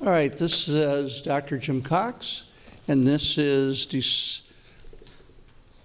[0.00, 1.58] All right, this is Dr.
[1.58, 2.44] Jim Cox,
[2.86, 4.42] and this is Dec-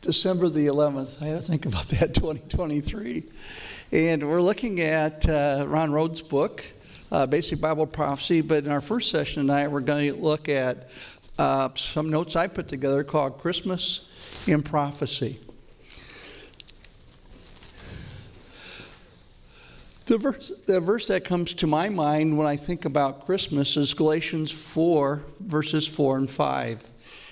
[0.01, 1.19] December the 11th.
[1.19, 3.23] I had to think about that, 2023.
[3.91, 6.63] And we're looking at uh, Ron Rhodes' book,
[7.11, 8.41] uh, Basic Bible Prophecy.
[8.41, 10.89] But in our first session tonight, we're going to look at
[11.39, 14.07] uh, some notes I put together called Christmas
[14.45, 15.39] in Prophecy.
[20.05, 23.93] The verse, the verse that comes to my mind when I think about Christmas is
[23.93, 26.83] Galatians 4, verses 4 and 5.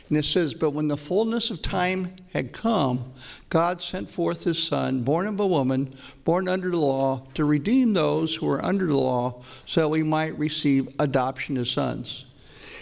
[0.08, 3.12] And it says, But when the fullness of time had come,
[3.50, 7.94] God sent forth his Son, born of a woman, born under the law, to redeem
[7.94, 12.26] those who were under the law, so that we might receive adoption as sons.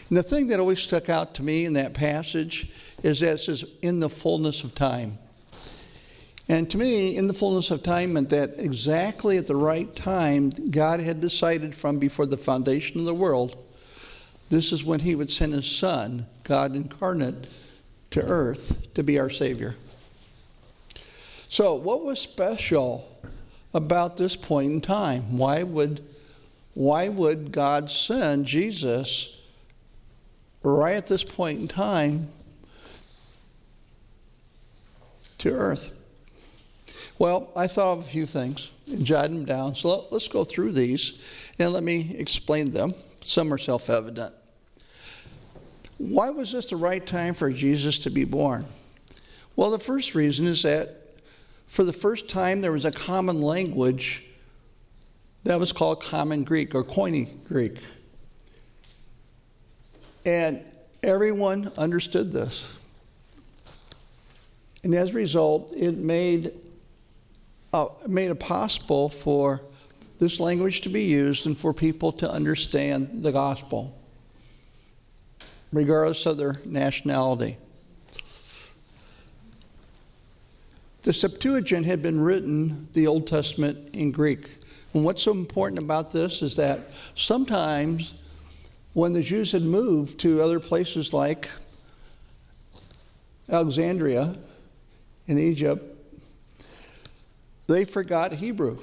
[0.10, 2.72] And the thing that always stuck out to me in that passage
[3.02, 5.18] is that it says, In the fullness of time.
[6.50, 10.50] And to me, in the fullness of time meant that exactly at the right time,
[10.72, 13.56] God had decided from before the foundation of the world,
[14.50, 17.46] this is when He would send His Son, God incarnate,
[18.10, 19.76] to earth to be our Savior.
[21.50, 23.08] So, what was special
[23.76, 25.38] about this point in time?
[25.38, 26.04] Why would,
[26.74, 29.38] why would God send Jesus
[30.64, 32.30] right at this point in time
[35.38, 35.92] to earth?
[37.20, 39.76] Well, I thought of a few things and jotted them down.
[39.76, 41.20] So let, us go through these
[41.60, 42.94] and let me explain them.
[43.20, 44.34] Some are self evident.
[45.98, 48.66] Why was this the right time for Jesus to be born?
[49.58, 50.96] Well, the first reason is that
[51.68, 54.24] for the first time there was a common language
[55.44, 57.80] that was called Common Greek or Koine Greek.
[60.26, 60.64] And
[61.04, 62.70] everyone understood this.
[64.84, 66.54] And as a result, it made
[67.74, 69.62] uh, made it possible for
[70.20, 73.98] this language to be used and for people to understand the gospel,
[75.72, 77.58] regardless of their nationality.
[81.04, 84.50] The Septuagint had been written, the Old Testament, in Greek.
[84.94, 88.16] And what's so important about this is that sometimes
[88.94, 91.48] when the Jews had moved to other places like
[93.50, 94.36] Alexandria
[95.28, 95.99] in Egypt,
[97.70, 98.80] they forgot Hebrew.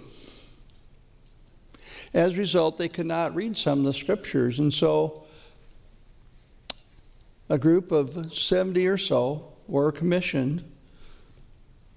[2.14, 4.58] As a result, they could not read some of the scriptures.
[4.58, 5.24] And so
[7.48, 10.64] a group of 70 or so were commissioned,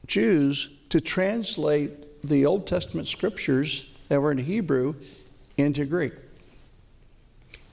[0.08, 4.96] Jews, to translate the Old Testament scriptures that were in Hebrew
[5.58, 6.14] into Greek.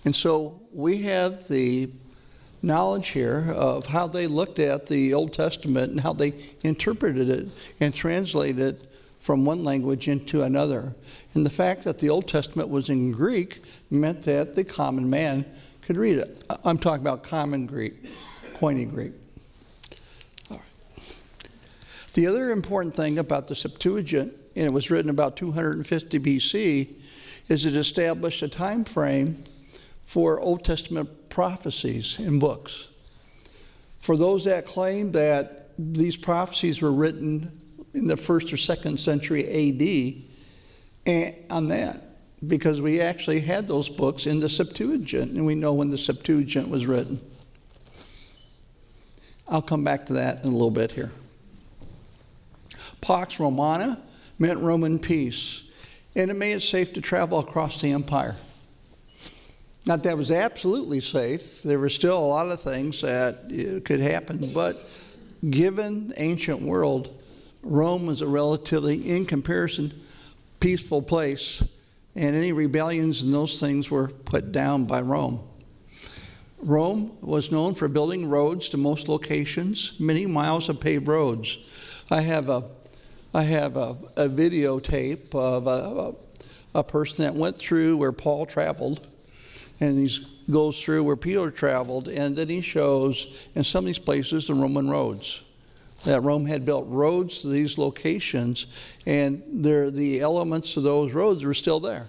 [0.04, 1.91] And so we have the
[2.62, 7.48] knowledge here of how they looked at the Old Testament and how they interpreted it
[7.81, 8.86] and translated it
[9.27, 10.95] from one language into another.
[11.35, 13.61] And the fact that the Old Testament was in Greek
[13.91, 15.45] meant that the common man
[15.83, 16.45] could read it.
[16.65, 17.95] I'm talking about common Greek,
[18.55, 19.11] Koine Greek.
[20.49, 21.09] All right.
[22.15, 26.95] The other important thing about the Septuagint, and it was written about 250 BC,
[27.49, 29.43] is it established a time frame
[30.05, 32.91] for Old Testament prophecies and books.
[33.99, 37.56] For those that claim that these prophecies were written
[37.97, 40.25] in the first or second century
[41.07, 42.03] AD on that
[42.47, 46.69] because we actually had those books in the Septuagint and we know when the Septuagint
[46.69, 47.21] was written.
[49.49, 51.11] I'll come back to that in a little bit here.
[53.01, 54.03] Pax Romana
[54.39, 55.71] meant Roman peace,
[56.15, 58.37] and it made it safe to travel across the empire.
[59.87, 61.63] Not that was absolutely safe.
[61.63, 64.78] There were still a lot of things that uh, could happen, but
[65.49, 67.23] given ancient world,
[67.66, 69.93] Rome was a relatively, in comparison,
[70.60, 71.65] peaceful place,
[72.15, 75.41] and any rebellions and those things were put down by Rome.
[76.62, 81.59] Rome was known for building roads to most locations, many miles of paved roads.
[82.09, 82.71] I have a,
[83.34, 86.15] I have a, a videotape of a,
[86.77, 89.09] a, a person that went through where Paul traveled,
[89.81, 93.98] and he goes through where Peter traveled, and then he shows in some of these
[93.98, 95.42] places the Roman roads
[96.07, 98.69] that Rome had built roads to these locations,
[99.07, 102.07] and the elements of those roads were still there.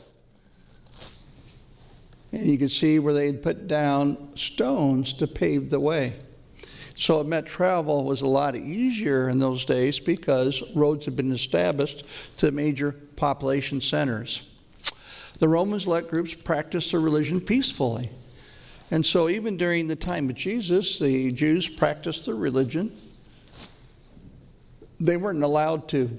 [2.32, 6.14] And you could see where they had put down stones to pave the way.
[6.94, 11.32] So it meant travel was a lot easier in those days because roads had been
[11.32, 12.04] established
[12.38, 14.48] to major population centers.
[15.40, 18.12] The Romans let groups practice their religion peacefully.
[18.92, 22.92] And so, even during the time of Jesus, the Jews practiced their religion
[25.00, 26.10] they weren't allowed to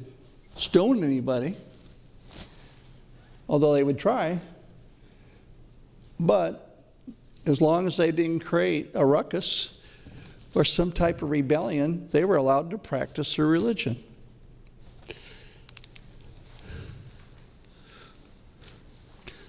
[0.57, 1.57] stone anybody,
[3.49, 4.41] although they would try.
[6.21, 6.85] But
[7.47, 9.73] as long as they didn't create a ruckus
[10.55, 13.97] or some type of rebellion, they were allowed to practice their religion.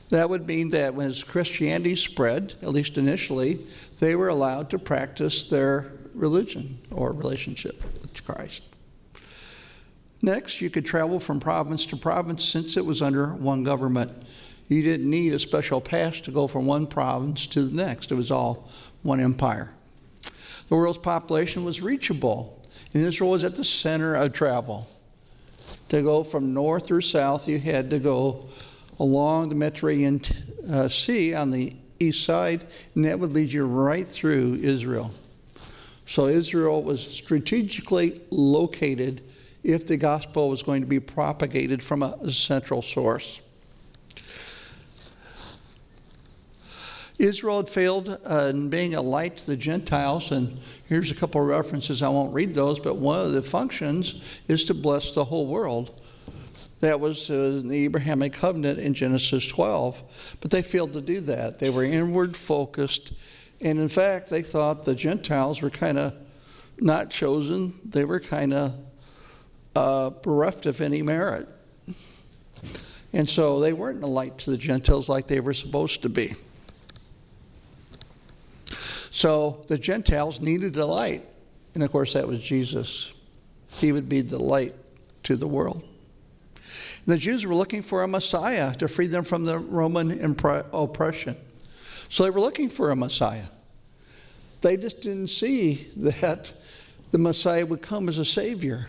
[0.09, 3.67] That would mean that when Christianity spread, at least initially,
[3.99, 8.63] they were allowed to practice their religion or relationship with Christ.
[10.21, 14.11] Next, you could travel from province to province since it was under one government.
[14.67, 18.15] You didn't need a special pass to go from one province to the next, it
[18.15, 18.69] was all
[19.01, 19.71] one empire.
[20.67, 22.61] The world's population was reachable,
[22.93, 24.87] and Israel was at the center of travel.
[25.89, 28.49] To go from north or south, you had to go
[28.99, 30.21] along the Mediterranean
[30.69, 35.11] uh, Sea on the east side, and that would lead you right through Israel.
[36.05, 39.21] So Israel was strategically located
[39.63, 43.39] if the gospel was going to be propagated from a central source.
[47.19, 50.57] Israel had failed uh, in being a light to the Gentiles, and
[50.87, 52.01] here's a couple of references.
[52.01, 56.01] I won't read those, but one of the functions is to bless the whole world.
[56.79, 60.01] That was uh, the Abrahamic covenant in Genesis 12.
[60.39, 61.59] But they failed to do that.
[61.59, 63.11] They were inward focused.
[63.59, 66.13] And in fact, they thought the Gentiles were kind of
[66.79, 68.73] not chosen, they were kind of
[69.79, 71.47] uh, bereft of any merit.
[73.13, 76.35] And so they weren't a light to the Gentiles like they were supposed to be.
[79.09, 81.25] So the Gentiles needed a light.
[81.73, 83.13] And of course, that was Jesus.
[83.69, 84.75] He would be the light
[85.23, 85.85] to the world.
[87.07, 90.35] The Jews were looking for a Messiah to free them from the Roman
[90.73, 91.37] oppression.
[92.09, 93.47] So they were looking for a Messiah.
[94.59, 96.51] They just didn't see that
[97.11, 98.85] the Messiah would come as a Savior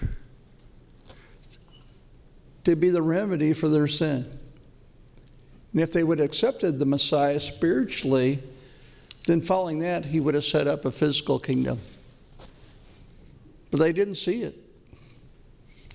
[2.65, 4.27] to be the remedy for their sin.
[5.73, 8.41] And if they would have accepted the Messiah spiritually,
[9.27, 11.81] then following that, he would have set up a physical kingdom.
[13.71, 14.57] But they didn't see it.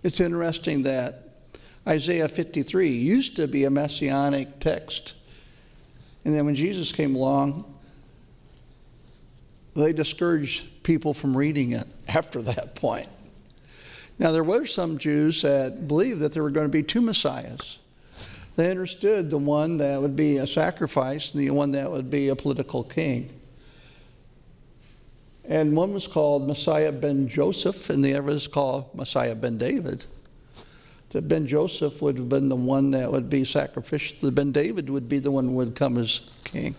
[0.03, 1.29] It's interesting that
[1.87, 5.13] Isaiah 53 used to be a messianic text.
[6.23, 7.65] And then when Jesus came along,
[9.75, 13.09] they discouraged people from reading it after that point.
[14.17, 17.79] Now, there were some Jews that believed that there were going to be two messiahs.
[18.55, 22.29] They understood the one that would be a sacrifice and the one that would be
[22.29, 23.29] a political king.
[25.43, 30.05] And one was called Messiah ben Joseph, and the other was called Messiah ben David
[31.15, 35.07] that Ben Joseph would have been the one that would be sacrificial, Ben David would
[35.07, 36.75] be the one who would come as king.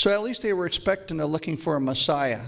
[0.00, 2.40] So at least they were expecting or looking for a Messiah.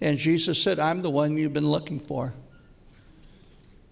[0.00, 2.32] And Jesus said, I'm the one you've been looking for.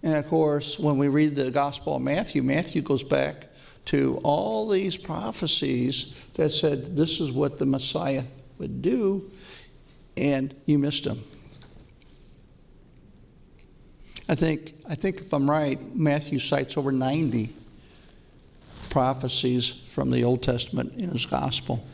[0.02, 3.48] And of course, when we read the Gospel of Matthew, Matthew goes back
[3.86, 8.24] to all these prophecies that said this is what the Messiah
[8.56, 9.30] would do,
[10.16, 11.22] and you missed him.
[14.30, 17.52] I think, I think if I'm right, Matthew cites over 90
[18.88, 21.84] prophecies from the Old Testament in his gospel.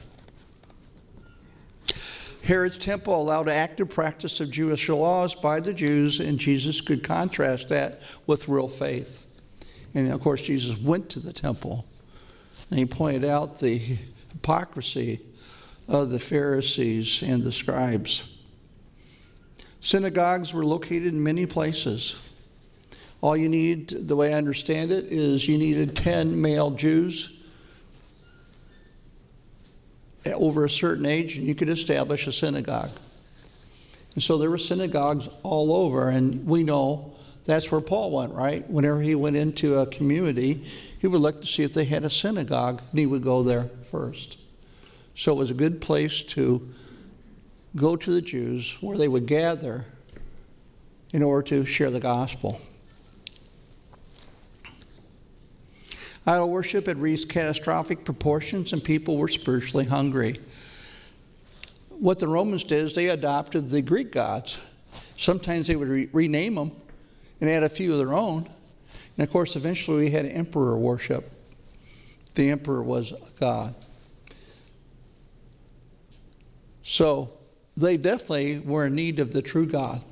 [2.42, 7.68] Herod's temple allowed active practice of Jewish laws by the Jews, and Jesus could contrast
[7.68, 9.24] that with real faith.
[9.94, 11.84] And of course, Jesus went to the temple
[12.70, 15.20] and he pointed out the hypocrisy
[15.88, 18.38] of the Pharisees and the scribes.
[19.80, 22.14] Synagogues were located in many places.
[23.20, 27.39] All you need, the way I understand it, is you needed 10 male Jews
[30.26, 32.90] over a certain age, and you could establish a synagogue.
[34.14, 37.12] And so there were synagogues all over, and we know
[37.46, 38.68] that's where Paul went, right?
[38.68, 40.64] Whenever he went into a community,
[40.98, 43.70] he would look to see if they had a synagogue, and he would go there
[43.90, 44.38] first.
[45.14, 46.68] So it was a good place to
[47.76, 49.84] go to the Jews where they would gather
[51.12, 52.60] in order to share the gospel.
[56.26, 60.38] Idol worship had reached catastrophic proportions and people were spiritually hungry.
[61.88, 64.58] What the Romans did is they adopted the Greek gods.
[65.16, 66.72] Sometimes they would re- rename them
[67.40, 68.48] and add a few of their own.
[69.16, 71.30] And of course, eventually we had emperor worship.
[72.34, 73.74] The emperor was a god.
[76.82, 77.32] So
[77.76, 80.02] they definitely were in need of the true God.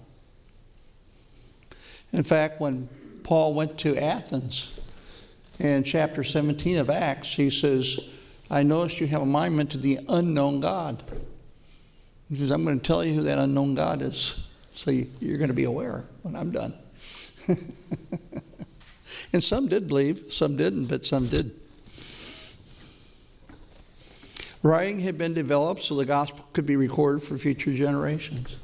[2.13, 2.89] In fact, when
[3.23, 4.78] Paul went to Athens
[5.59, 7.99] in chapter 17 of Acts, he says,
[8.51, 11.03] I notice you have a monument to the unknown God.
[12.29, 14.41] He says, I'm going to tell you who that unknown God is.
[14.75, 16.75] So you're going to be aware when I'm done.
[19.33, 21.53] And some did believe, some didn't, but some did.
[24.63, 28.57] Writing had been developed so the gospel could be recorded for future generations.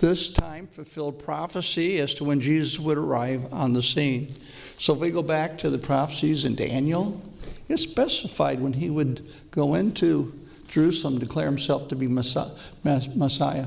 [0.00, 4.34] This time fulfilled prophecy as to when Jesus would arrive on the scene.
[4.78, 7.20] So if we go back to the prophecies in Daniel,
[7.68, 10.32] it specified when he would go into
[10.68, 13.66] Jerusalem, declare himself to be Messiah.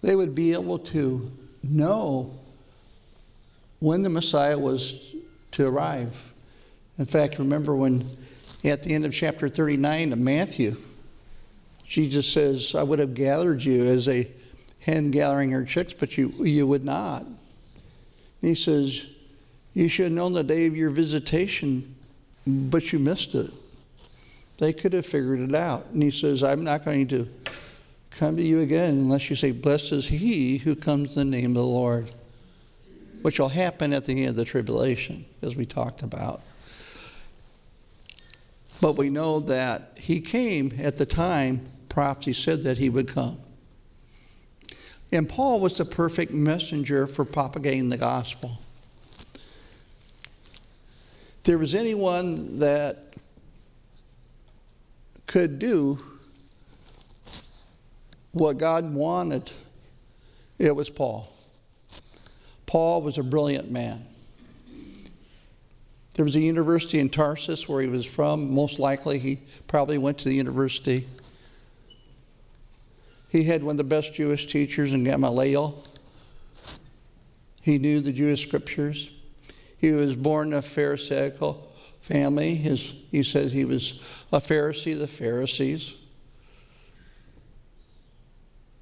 [0.00, 1.30] They would be able to
[1.62, 2.38] know
[3.80, 5.14] when the Messiah was
[5.52, 6.16] to arrive.
[6.98, 8.08] In fact, remember when
[8.64, 10.76] at the end of chapter 39 of Matthew,
[11.88, 14.28] Jesus says, I would have gathered you as a
[14.80, 17.22] hen gathering her chicks, but you, you would not.
[17.22, 17.36] And
[18.40, 19.06] he says,
[19.74, 21.94] You should have known the day of your visitation,
[22.46, 23.50] but you missed it.
[24.58, 25.86] They could have figured it out.
[25.92, 27.28] And he says, I'm not going to
[28.10, 31.50] come to you again unless you say, Blessed is he who comes in the name
[31.50, 32.10] of the Lord,
[33.22, 36.42] which will happen at the end of the tribulation, as we talked about.
[38.80, 43.38] But we know that he came at the time prophecy said that he would come.
[45.12, 48.58] And Paul was the perfect messenger for propagating the gospel.
[49.32, 49.40] If
[51.44, 53.14] there was anyone that
[55.26, 55.98] could do
[58.32, 59.50] what God wanted,
[60.58, 61.32] it was Paul.
[62.66, 64.04] Paul was a brilliant man.
[66.14, 68.52] There was a university in Tarsus where he was from.
[68.52, 71.06] Most likely, he probably went to the university.
[73.28, 75.82] He had one of the best Jewish teachers in Gamaliel.
[77.62, 79.10] He knew the Jewish scriptures.
[79.78, 82.54] He was born in a Pharisaical family.
[82.54, 84.00] His, he said he was
[84.32, 85.94] a Pharisee of the Pharisees.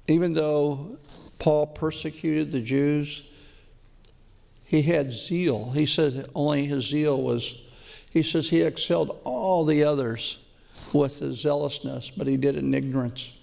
[0.07, 0.97] Even though
[1.39, 3.23] Paul persecuted the Jews,
[4.63, 5.71] he had zeal.
[5.71, 7.55] He said only his zeal was,
[8.11, 10.39] he says he excelled all the others
[10.93, 13.33] with his zealousness, but he did it in ignorance.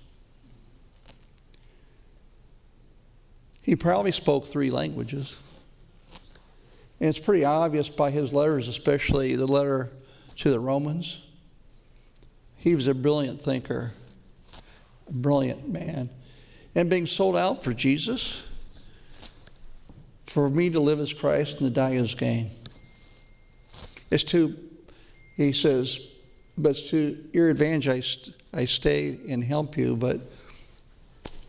[3.63, 5.39] He probably spoke three languages.
[7.01, 9.91] And it's pretty obvious by his letters, especially the letter
[10.37, 11.21] to the Romans.
[12.57, 13.93] He was a brilliant thinker,
[15.09, 16.11] a brilliant man.
[16.75, 18.43] And being sold out for Jesus,
[20.27, 22.51] for me to live as Christ and to die as gain.
[24.11, 24.57] It's to,
[25.37, 26.01] he says,
[26.57, 27.89] but it's to your advantage
[28.53, 30.21] I, I stay and help you, but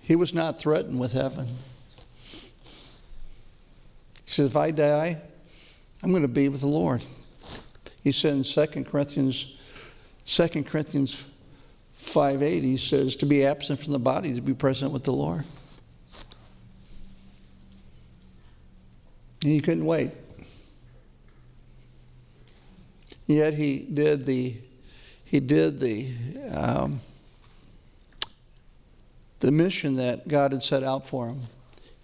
[0.01, 1.57] he was not threatened with heaven.
[4.25, 5.21] He said, if I die,
[6.01, 7.03] I'm going to be with the Lord.
[8.03, 9.55] He said in 2 Corinthians,
[10.25, 11.25] 2 Corinthians
[11.95, 15.13] 5 8, he says, to be absent from the body, to be present with the
[15.13, 15.45] Lord.
[19.43, 20.11] And he couldn't wait.
[23.27, 24.57] Yet he did the
[25.25, 26.13] he did the
[26.51, 26.99] um,
[29.39, 31.41] the mission that God had set out for him.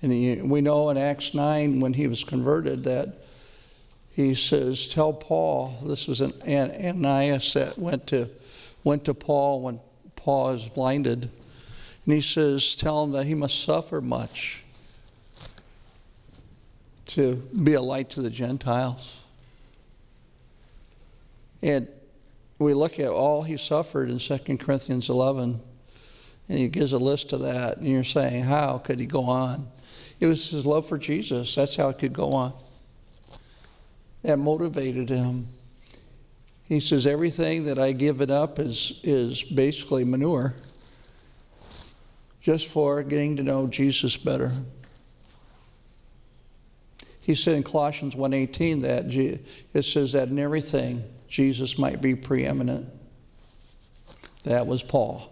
[0.02, 3.16] And he, we know in Acts 9 when he was converted that
[4.12, 8.30] he says, Tell Paul, this was an Ananias that went to,
[8.84, 9.80] went to Paul when
[10.16, 11.24] Paul is blinded.
[12.06, 14.64] And he says, Tell him that he must suffer much
[17.08, 19.18] to be a light to the Gentiles.
[21.62, 21.88] And
[22.58, 25.60] we look at all he suffered in 2 Corinthians 11,
[26.48, 29.68] and he gives a list of that, and you're saying, How could he go on?
[30.20, 31.56] It was his love for Jesus.
[31.56, 32.54] That's how it could go on.
[34.24, 35.48] That motivated him.
[36.66, 40.54] He says, Everything that I give it up is, is basically manure
[42.42, 44.52] just for getting to know Jesus better.
[47.22, 49.06] He said in Colossians 1:18 that
[49.74, 52.88] it says that in everything Jesus might be preeminent.
[54.44, 55.32] That was Paul.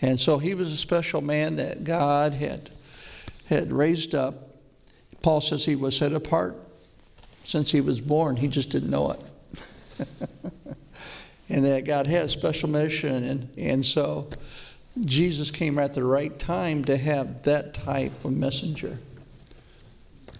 [0.00, 2.70] And so he was a special man that God had
[3.48, 4.56] had raised up.
[5.22, 6.56] Paul says he was set apart
[7.44, 8.36] since he was born.
[8.36, 10.08] He just didn't know it.
[11.48, 13.24] and that God had a special mission.
[13.24, 14.28] And, and so
[15.00, 18.98] Jesus came at the right time to have that type of messenger,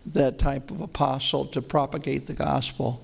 [0.06, 3.02] that type of apostle to propagate the gospel.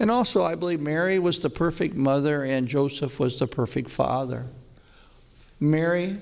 [0.00, 4.46] And also, I believe Mary was the perfect mother and Joseph was the perfect father.
[5.60, 6.20] Mary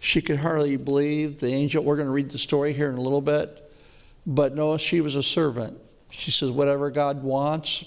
[0.00, 1.84] she could hardly believe the angel.
[1.84, 3.70] We're going to read the story here in a little bit.
[4.26, 5.78] But no, she was a servant.
[6.10, 7.84] She says, Whatever God wants,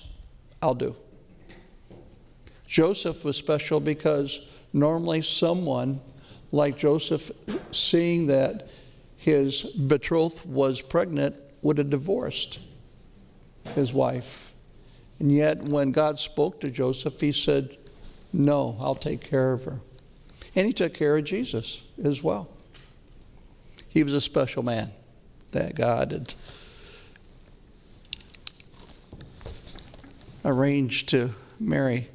[0.62, 0.96] I'll do.
[2.67, 4.39] Joseph was special because
[4.72, 6.00] normally someone
[6.51, 7.32] like Joseph,
[7.72, 8.67] seeing that
[9.17, 12.60] his betrothed was pregnant, would have divorced
[13.74, 14.53] his wife.
[15.20, 17.77] And yet, when God spoke to Joseph, he said,
[18.32, 19.79] No, I'll take care of her.
[20.55, 22.50] And he took care of Jesus as well.
[23.89, 24.91] He was a special man
[25.51, 26.36] that God had
[30.45, 31.29] arranged to
[31.60, 32.10] marry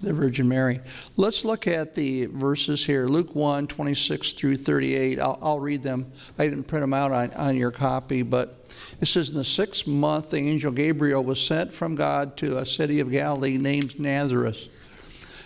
[0.00, 0.80] the Virgin Mary.
[1.16, 5.18] Let's look at the verses here Luke 1 26 through 38.
[5.18, 6.12] I'll, I'll read them.
[6.38, 8.68] I didn't print them out on, on your copy, but
[9.00, 12.66] it says In the sixth month, the angel Gabriel was sent from God to a
[12.66, 14.68] city of Galilee named Nazareth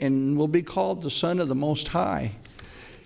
[0.00, 2.32] and will be called the Son of the Most High.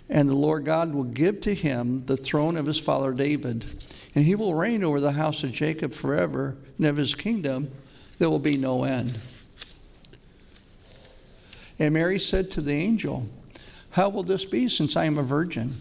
[0.09, 3.65] And the Lord God will give to him the throne of his father David,
[4.15, 7.71] and he will reign over the house of Jacob forever, and of his kingdom
[8.19, 9.19] there will be no end.
[11.79, 13.27] And Mary said to the angel,
[13.91, 15.75] How will this be since I am a virgin?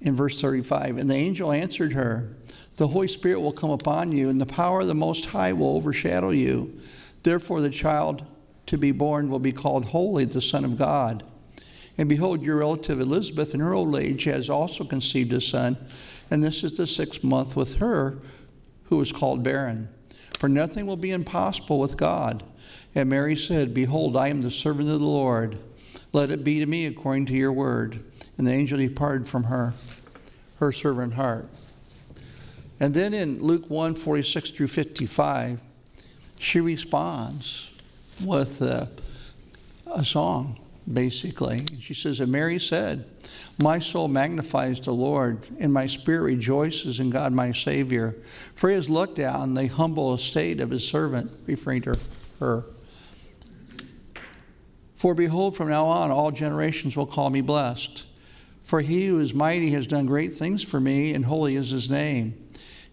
[0.00, 2.28] In verse 35, and the angel answered her,
[2.76, 5.76] The Holy Spirit will come upon you, and the power of the Most High will
[5.76, 6.80] overshadow you.
[7.22, 8.24] Therefore, the child
[8.70, 11.24] to be born will be called Holy, the Son of God.
[11.98, 15.76] And behold, your relative Elizabeth, in her old age, has also conceived a son,
[16.30, 18.18] and this is the sixth month with her
[18.84, 19.88] who is called barren.
[20.38, 22.44] For nothing will be impossible with God.
[22.94, 25.58] And Mary said, Behold, I am the servant of the Lord.
[26.12, 28.04] Let it be to me according to your word.
[28.38, 29.74] And the angel departed from her,
[30.60, 31.48] her servant heart.
[32.78, 35.60] And then in Luke 1 46 through 55,
[36.38, 37.69] she responds
[38.24, 38.88] with a,
[40.04, 40.58] song,
[40.92, 41.66] basically.
[41.80, 43.04] She says, And Mary said,
[43.58, 48.14] My soul magnifies the Lord, and my spirit rejoices in God my Savior.
[48.56, 51.98] For he has looked down the humble estate of his servant, referring to
[52.38, 52.64] her.
[54.96, 58.04] For behold, from now on all generations will call me blessed.
[58.64, 61.90] For he who is mighty has done great things for me, and holy is his
[61.90, 62.34] name.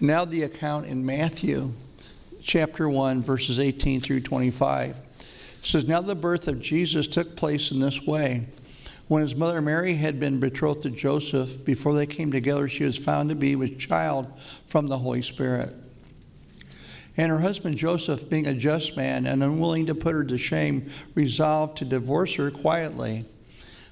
[0.00, 1.72] Now, the account in Matthew
[2.42, 4.96] chapter 1, verses 18 through 25
[5.62, 8.46] says, Now the birth of Jesus took place in this way.
[9.08, 12.96] When his mother Mary had been betrothed to Joseph, before they came together, she was
[12.96, 14.32] found to be with child
[14.68, 15.74] from the Holy Spirit.
[17.16, 20.90] And her husband Joseph, being a just man and unwilling to put her to shame,
[21.14, 23.24] resolved to divorce her quietly.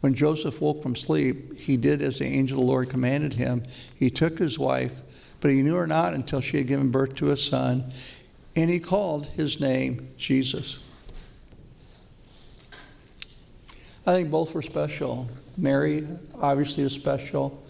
[0.00, 3.64] When Joseph woke from sleep, he did as the angel of the Lord commanded him.
[3.98, 4.92] He took his wife,
[5.40, 7.92] but he knew her not until she had given birth to a son,
[8.54, 10.78] and he called his name Jesus.
[14.06, 15.28] I think both were special.
[15.56, 16.06] Mary
[16.40, 17.62] obviously was special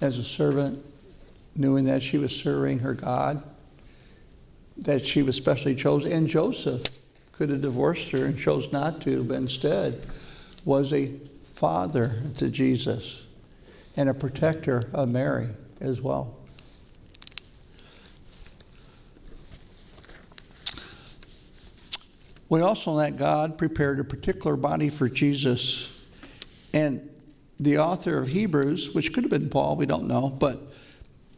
[0.00, 0.84] as a servant,
[1.56, 3.42] knowing that she was serving her God
[4.80, 6.12] that she was specially chosen.
[6.12, 6.82] And Joseph
[7.32, 10.06] could have divorced her and chose not to, but instead
[10.64, 11.10] was a
[11.60, 13.26] father to Jesus
[13.94, 15.50] and a protector of Mary
[15.82, 16.38] as well.
[22.48, 26.02] We also know that God prepared a particular body for Jesus.
[26.72, 27.08] And
[27.60, 30.60] the author of Hebrews, which could have been Paul, we don't know, but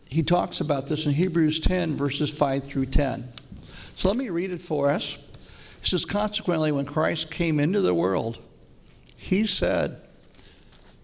[0.06, 3.28] he talks about this in Hebrews 10, verses 5 through 10.
[3.96, 5.18] So let me read it for us.
[5.82, 8.38] It says, Consequently, when Christ came into the world,
[9.16, 10.01] he said,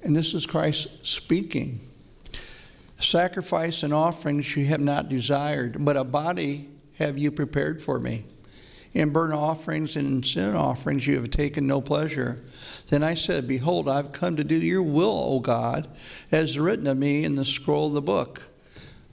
[0.02, 1.80] and this is Christ speaking,
[3.00, 8.24] Sacrifice and offerings you have not desired, but a body have you prepared for me.
[8.92, 12.42] In burnt offerings and in sin offerings you have taken no pleasure.
[12.88, 15.86] Then I said, Behold, I've come to do your will, O God,
[16.32, 18.42] as written of me in the scroll of the book.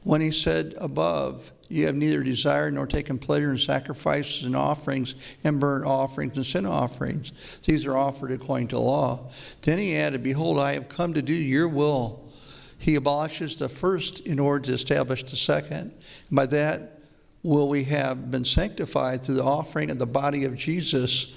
[0.03, 5.15] When he said above, You have neither desired nor taken pleasure in sacrifices and offerings
[5.43, 7.31] and burnt offerings and sin offerings.
[7.63, 9.31] These are offered according to law.
[9.63, 12.31] Then he added, Behold, I have come to do your will.
[12.77, 15.91] He abolishes the first in order to establish the second.
[16.29, 17.01] And By that
[17.41, 21.33] will we have been sanctified through the offering of the body of Jesus,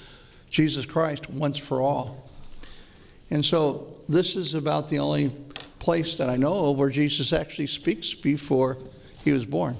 [0.50, 2.28] Jesus Christ, once for all.
[3.30, 5.32] And so this is about the only
[5.78, 8.78] place that I know of where Jesus actually speaks before
[9.24, 9.76] he was born.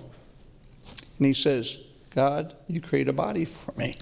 [1.19, 1.77] And he says,
[2.11, 3.97] God, you create a body for me.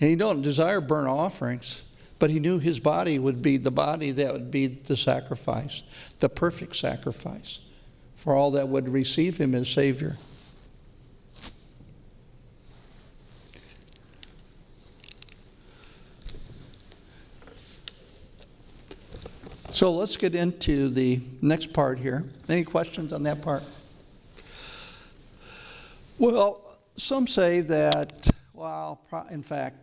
[0.00, 1.82] And you don't desire burnt offerings.
[2.18, 5.82] But he knew his body would be the body that would be the sacrifice,
[6.20, 7.60] the perfect sacrifice
[8.16, 10.16] for all that would receive him as Savior.
[19.72, 22.24] So let's get into the next part here.
[22.50, 23.62] Any questions on that part?
[26.20, 29.78] Well, some say that, well, in fact,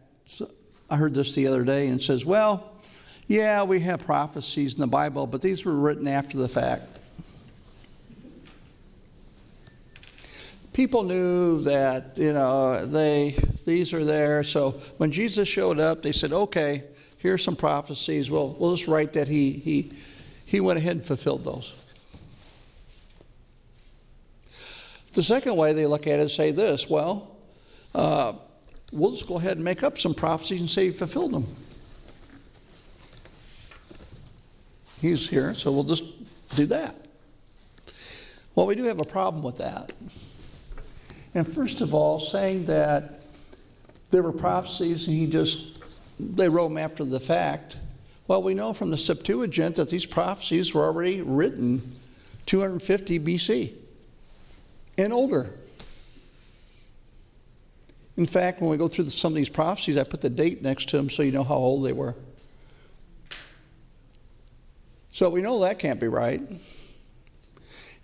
[0.88, 2.74] I heard this the other day and says, well,
[3.26, 7.00] yeah, we have prophecies in the Bible, but these were written after the fact.
[10.74, 14.44] People knew that, you know, they these are there.
[14.44, 16.84] So when Jesus showed up, they said, okay,
[17.18, 18.30] here's some prophecies.
[18.30, 19.92] Well, we'll just write that he he
[20.46, 21.74] he went ahead and fulfilled those.
[25.14, 27.36] The second way they look at it is say this, well,
[27.96, 28.34] uh,
[28.92, 31.56] we'll just go ahead and make up some prophecies and say he fulfilled them.
[35.02, 36.04] He's here, so we'll just
[36.56, 36.96] do that.
[38.56, 39.94] Well, we do have a problem with that.
[41.36, 43.20] And first of all, saying that
[44.10, 45.80] there were prophecies and he just,
[46.20, 47.78] they wrote them after the fact.
[48.28, 51.96] Well, we know from the Septuagint that these prophecies were already written
[52.48, 53.74] 250 BC
[54.98, 55.54] and older.
[58.18, 60.90] In fact, when we go through some of these prophecies, I put the date next
[60.90, 62.16] to them so you know how old they were.
[65.12, 66.42] So we know that can't be right.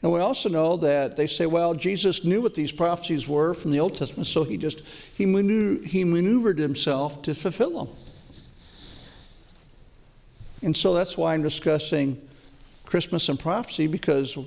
[0.03, 3.71] And we also know that they say, well, Jesus knew what these prophecies were from
[3.71, 4.81] the Old Testament, so he just
[5.15, 7.95] he, maneuvered, he maneuvered himself to fulfill them.
[10.61, 12.21] And so that's why I'm discussing
[12.85, 14.37] Christmas and prophecy because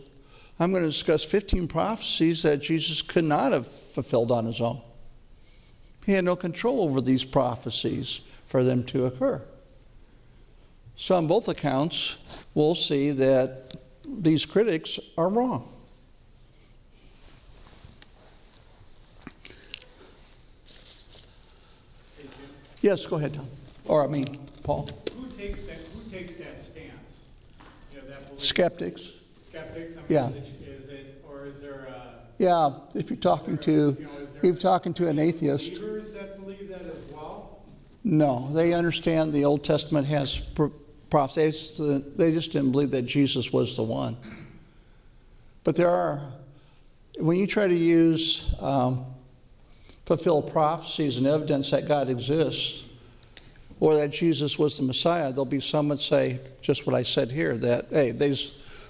[0.59, 4.81] I'm going to discuss 15 prophecies that Jesus could not have fulfilled on his own.
[6.07, 9.43] He had no control over these prophecies for them to occur.
[10.97, 12.17] So, on both accounts,
[12.55, 15.69] we'll see that these critics are wrong.
[22.81, 23.49] Yes, go ahead, Tom.
[23.85, 24.89] Or, I mean, Paul.
[25.19, 27.25] Who takes that, who takes that stance?
[27.93, 29.11] You know, that Skeptics.
[29.57, 29.97] Skeptics?
[29.97, 30.29] I mean, Yeah.
[30.29, 32.13] Is it, is it, or is there a?
[32.39, 33.97] Yeah, if you're talking to,
[34.37, 37.61] if you're talking to an atheist, Believers that believe that as well?
[38.05, 40.41] no, they understand the Old Testament has
[41.11, 41.73] prophets.
[41.79, 44.17] They just didn't believe that Jesus was the one.
[45.65, 46.21] But there are,
[47.19, 49.07] when you try to use um,
[50.05, 52.85] fulfill prophecies and evidence that God exists,
[53.81, 57.31] or that Jesus was the Messiah, there'll be some that say just what I said
[57.31, 58.37] here that, hey, they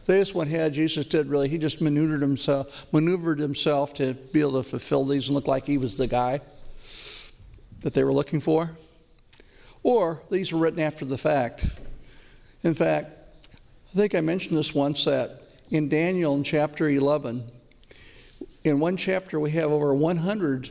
[0.07, 4.63] just went ahead, Jesus did really, he just maneuvered himself, maneuvered himself to be able
[4.63, 6.41] to fulfill these and look like he was the guy
[7.81, 8.71] that they were looking for.
[9.83, 11.67] Or these were written after the fact.
[12.63, 13.11] In fact,
[13.93, 17.51] I think I mentioned this once that in Daniel in chapter 11,
[18.65, 20.71] in one chapter we have over 100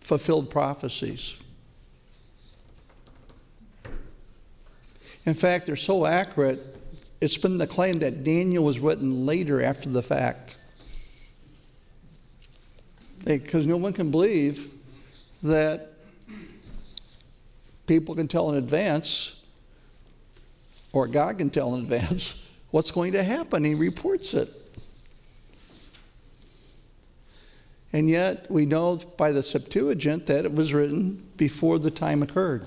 [0.00, 1.36] fulfilled prophecies.
[5.24, 6.71] In fact, they're so accurate,
[7.22, 10.56] it's been the claim that Daniel was written later after the fact.
[13.22, 14.68] Because no one can believe
[15.44, 15.92] that
[17.86, 19.36] people can tell in advance,
[20.92, 23.62] or God can tell in advance, what's going to happen.
[23.62, 24.52] He reports it.
[27.92, 32.66] And yet, we know by the Septuagint that it was written before the time occurred.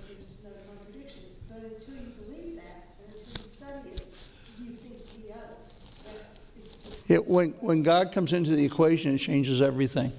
[7.11, 10.13] It, when, when God comes into the equation, it changes everything.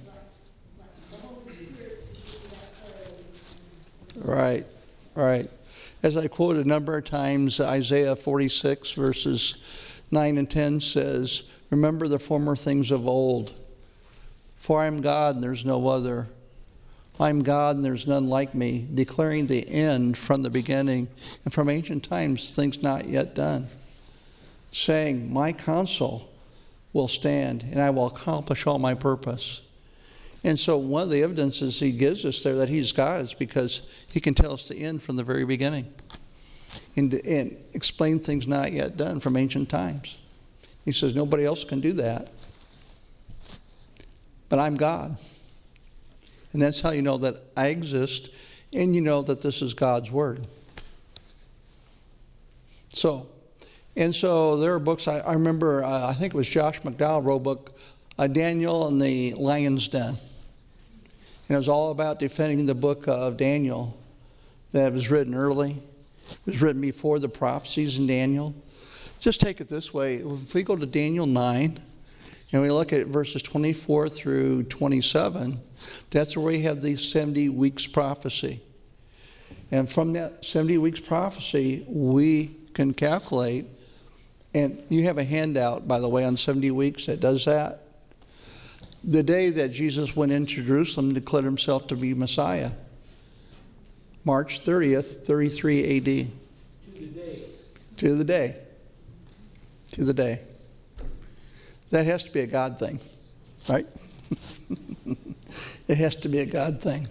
[4.17, 4.63] right,
[5.15, 5.49] right.
[6.03, 9.55] As I quoted a number of times, Isaiah 46, verses
[10.11, 13.55] 9 and 10 says, Remember the former things of old.
[14.59, 16.27] For I am God and there's no other.
[17.19, 21.07] I am God and there's none like me, declaring the end from the beginning
[21.43, 23.65] and from ancient times things not yet done.
[24.71, 26.29] Saying, My counsel
[26.93, 29.61] will stand and I will accomplish all my purpose.
[30.43, 33.81] And so, one of the evidences he gives us there that he's God is because
[34.07, 35.91] he can tell us the end from the very beginning
[36.95, 40.17] and, and explain things not yet done from ancient times.
[40.85, 42.29] He says, Nobody else can do that.
[44.49, 45.17] But I'm God.
[46.51, 48.29] And that's how you know that I exist
[48.73, 50.45] and you know that this is God's Word.
[52.89, 53.27] So,
[53.95, 57.23] and so there are books, I, I remember, uh, I think it was Josh McDowell
[57.23, 57.77] wrote a book,
[58.17, 60.17] uh, Daniel and the Lion's Den.
[61.47, 63.97] And it was all about defending the book of Daniel
[64.71, 65.81] that was written early.
[66.29, 68.55] It was written before the prophecies in Daniel.
[69.19, 71.79] Just take it this way if we go to Daniel 9
[72.51, 75.59] and we look at verses 24 through 27,
[76.09, 78.61] that's where we have the 70 weeks prophecy.
[79.71, 83.65] And from that 70 weeks prophecy, we can calculate,
[84.53, 87.83] and you have a handout, by the way, on 70 weeks that does that
[89.03, 92.71] the day that Jesus went into Jerusalem and declared himself to be Messiah.
[94.23, 96.05] March 30th, 33 AD.
[96.05, 97.43] To the day.
[97.97, 98.55] To the day.
[99.91, 100.39] To the day.
[101.89, 102.99] That has to be a God thing,
[103.67, 103.85] right?
[105.87, 107.05] it has to be a God thing.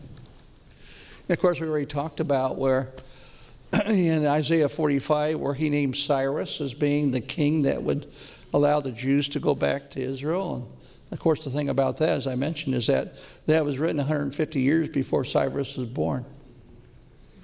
[1.28, 2.88] And of course, we already talked about where
[3.86, 8.12] in Isaiah 45, where he named Cyrus as being the king that would
[8.52, 10.68] allow the Jews to go back to Israel.
[11.10, 13.14] And of course, the thing about that, as I mentioned, is that
[13.46, 16.24] that was written 150 years before Cyrus was born.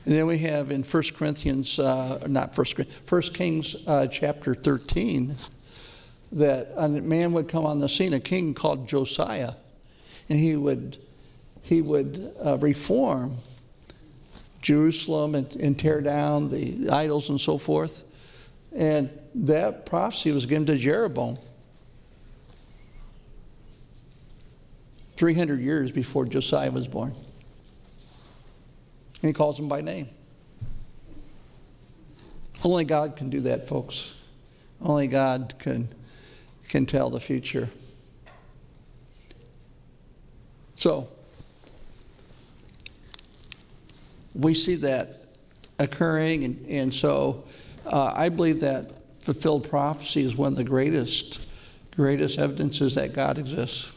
[0.04, 4.54] And then we have in 1 Corinthians, uh, not 1 Corinthians, 1 Kings uh, chapter
[4.54, 5.34] 13,
[6.32, 9.54] that a man would come on the scene, a king called Josiah,
[10.28, 10.98] and he would,
[11.62, 13.38] he would uh, reform
[14.62, 18.04] Jerusalem and, and tear down the idols and so forth.
[18.74, 21.38] And that prophecy was given to Jeroboam.
[25.16, 27.12] 300 years before Josiah was born.
[29.20, 30.08] And he calls him by name.
[32.62, 34.14] Only God can do that, folks.
[34.80, 35.88] Only God can,
[36.68, 37.68] can tell the future.
[40.76, 41.08] So,
[44.38, 45.24] we see that
[45.78, 47.44] occurring, and, and so
[47.84, 51.40] uh, I believe that fulfilled prophecy is one of the greatest,
[51.94, 53.88] greatest evidences that God exists.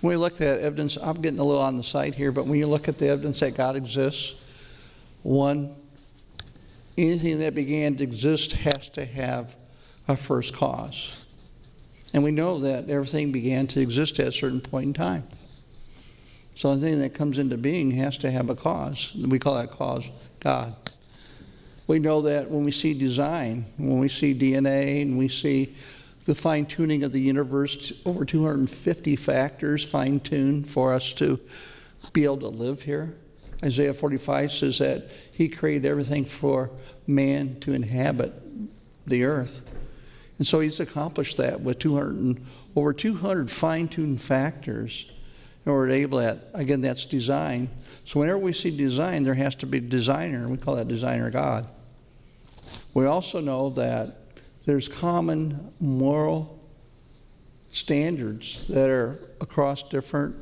[0.00, 2.58] When we look at evidence, I'm getting a little on the side here, but when
[2.58, 4.34] you look at the evidence that God exists,
[5.22, 5.74] one,
[6.96, 9.54] anything that began to exist has to have
[10.06, 11.24] a first cause.
[12.14, 15.24] And we know that everything began to exist at a certain point in time.
[16.58, 19.12] So anything that comes into being has to have a cause.
[19.14, 20.04] We call that cause
[20.40, 20.74] God.
[21.86, 25.76] We know that when we see design, when we see DNA, and we see
[26.24, 31.38] the fine tuning of the universe, over 250 factors fine tuned for us to
[32.12, 33.14] be able to live here.
[33.64, 36.72] Isaiah 45 says that He created everything for
[37.06, 38.32] man to inhabit
[39.06, 39.62] the earth.
[40.38, 45.08] And so He's accomplished that with 200 and, over 200 fine tuned factors
[45.68, 46.48] in order to able that.
[46.54, 47.68] Again, that's design.
[48.04, 50.48] So whenever we see design, there has to be designer.
[50.48, 51.68] We call that designer God.
[52.94, 54.16] We also know that
[54.64, 56.58] there's common moral
[57.68, 60.36] standards that are across different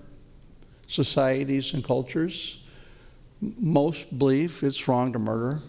[0.87, 2.63] societies and cultures.
[3.41, 5.61] Most believe it's wrong to murder,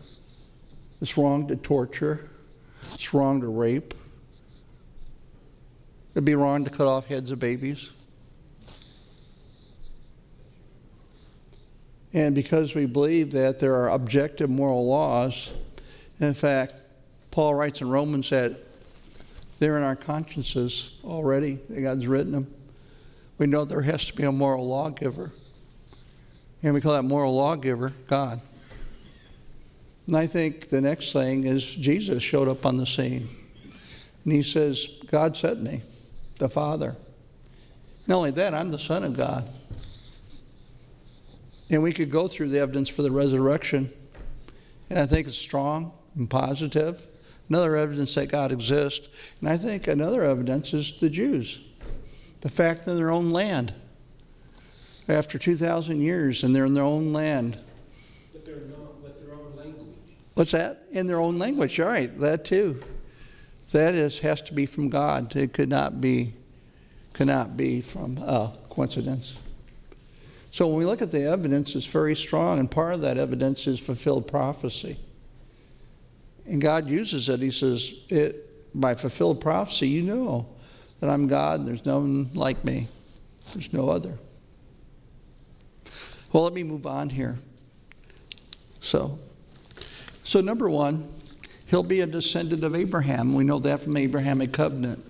[1.01, 2.29] it's wrong to torture,
[2.93, 3.95] it's wrong to rape,
[6.13, 7.89] it'd be wrong to cut off heads of babies.
[12.17, 15.51] And because we believe that there are objective moral laws,
[16.19, 16.73] in fact,
[17.29, 18.53] Paul writes in Romans that
[19.59, 22.53] they're in our consciences already, that God's written them.
[23.37, 25.31] We know there has to be a moral lawgiver.
[26.63, 28.41] And we call that moral lawgiver God.
[30.07, 33.29] And I think the next thing is Jesus showed up on the scene.
[34.23, 35.83] And he says, God sent me,
[36.39, 36.95] the Father.
[38.07, 39.47] Not only that, I'm the Son of God.
[41.69, 43.91] And we could go through the evidence for the resurrection,
[44.89, 47.05] and I think it's strong and positive.
[47.49, 49.07] Another evidence that God exists.
[49.39, 51.59] And I think another evidence is the Jews.
[52.41, 53.73] The fact that their own land.
[55.07, 57.57] After 2,000 years, and they're in their own land.
[58.33, 59.95] But they're not with their own language.
[60.33, 60.83] What's that?
[60.91, 61.79] In their own language.
[61.79, 62.81] All right, that too.
[63.71, 65.35] That is has to be from God.
[65.35, 66.33] It could not be
[67.13, 69.35] cannot be from uh, coincidence.
[70.57, 73.67] So when we look at the evidence, it's very strong, and part of that evidence
[73.67, 74.97] is fulfilled prophecy.
[76.47, 77.41] And God uses it.
[77.41, 80.47] He says, it, by fulfilled prophecy, you know
[80.99, 82.87] that I'm God, and there's no one like me.
[83.53, 84.17] There's no other.
[86.33, 87.37] Well, let me move on here.
[88.81, 89.19] So,
[90.23, 91.07] so number one,
[91.67, 93.35] he'll be a descendant of Abraham.
[93.35, 95.05] We know that from Abrahamic covenant.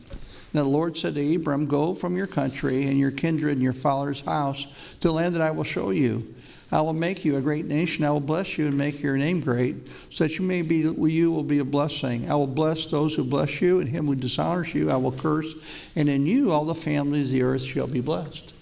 [0.54, 3.74] Now the Lord said to Abram, Go from your country and your kindred and your
[3.74, 4.66] father's house
[5.02, 6.34] to the land that I will show you.
[6.72, 8.04] I will make you a great nation.
[8.04, 9.76] I will bless you and make your name great,
[10.10, 12.30] so that you may be you will be a blessing.
[12.30, 15.54] I will bless those who bless you, and him who dishonors you I will curse,
[15.96, 18.54] and in you all the families of the earth shall be blessed.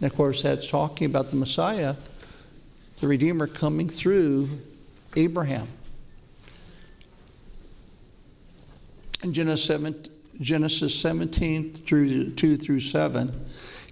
[0.00, 1.94] And of course, that's talking about the Messiah,
[3.00, 4.48] the Redeemer coming through
[5.14, 5.68] Abraham.
[9.22, 13.32] In Genesis 17, Genesis 17 through 2 through 7,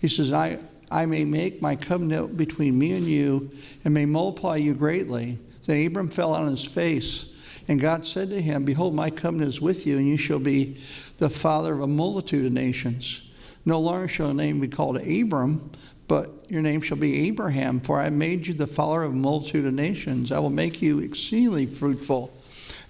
[0.00, 0.59] he says, I,
[0.90, 3.50] I may make my covenant between me and you
[3.85, 5.38] and may multiply you greatly.
[5.66, 7.26] Then Abram fell on his face,
[7.68, 10.81] and God said to him, Behold, my covenant is with you, and you shall be
[11.18, 13.22] the father of a multitude of nations.
[13.64, 15.70] No longer shall your name be called Abram,
[16.09, 19.66] but your name shall be Abraham, for I made you the father of a multitude
[19.66, 20.33] of nations.
[20.33, 22.33] I will make you exceedingly fruitful,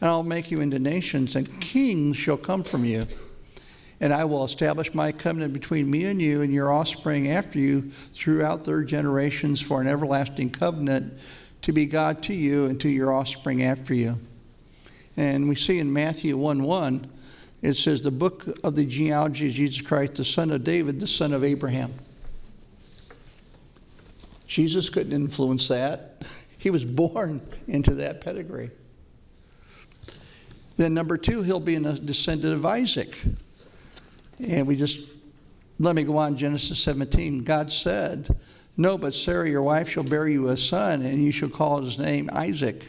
[0.01, 3.05] and I will make you into nations, and kings shall come from you.
[4.01, 7.91] And I will establish my covenant between me and you and your offspring after you
[8.15, 11.13] throughout their generations for an everlasting covenant
[11.63, 14.19] to be God to you and to your offspring after you.
[15.17, 17.11] And we see in Matthew 1 1,
[17.61, 21.07] it says, The book of the genealogy of Jesus Christ, the son of David, the
[21.07, 21.93] son of Abraham.
[24.47, 26.23] Jesus couldn't influence that.
[26.59, 28.71] He was born into that pedigree.
[30.77, 33.17] Then, number two, he'll be a descendant of Isaac.
[34.43, 35.01] And we just,
[35.79, 37.45] let me go on, Genesis 17.
[37.45, 38.35] God said,
[38.77, 41.99] No, but Sarah, your wife, shall bear you a son, and you shall call his
[41.99, 42.85] name Isaac.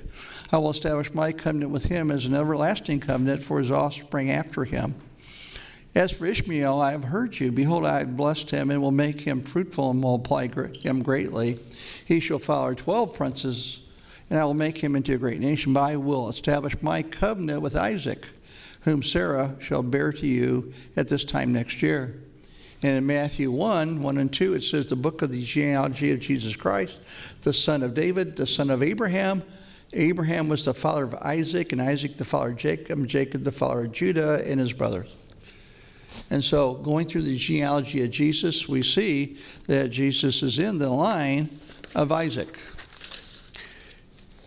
[0.52, 4.64] I will establish my covenant with him as an everlasting covenant for his offspring after
[4.64, 4.96] him.
[5.94, 7.52] As for Ishmael, I have heard you.
[7.52, 11.60] Behold, I have blessed him and will make him fruitful and multiply him greatly.
[12.06, 13.82] He shall follow twelve princes,
[14.30, 15.74] and I will make him into a great nation.
[15.74, 18.26] But I will establish my covenant with Isaac
[18.82, 22.15] whom Sarah shall bear to you at this time next year.
[22.84, 26.20] And in Matthew 1 1 and 2, it says, The book of the genealogy of
[26.20, 26.98] Jesus Christ,
[27.44, 29.44] the son of David, the son of Abraham.
[29.94, 33.86] Abraham was the father of Isaac, and Isaac the father of Jacob, Jacob the father
[33.86, 35.15] of Judah and his brothers.
[36.30, 40.89] And so, going through the genealogy of Jesus, we see that Jesus is in the
[40.89, 41.50] line
[41.94, 42.58] of Isaac.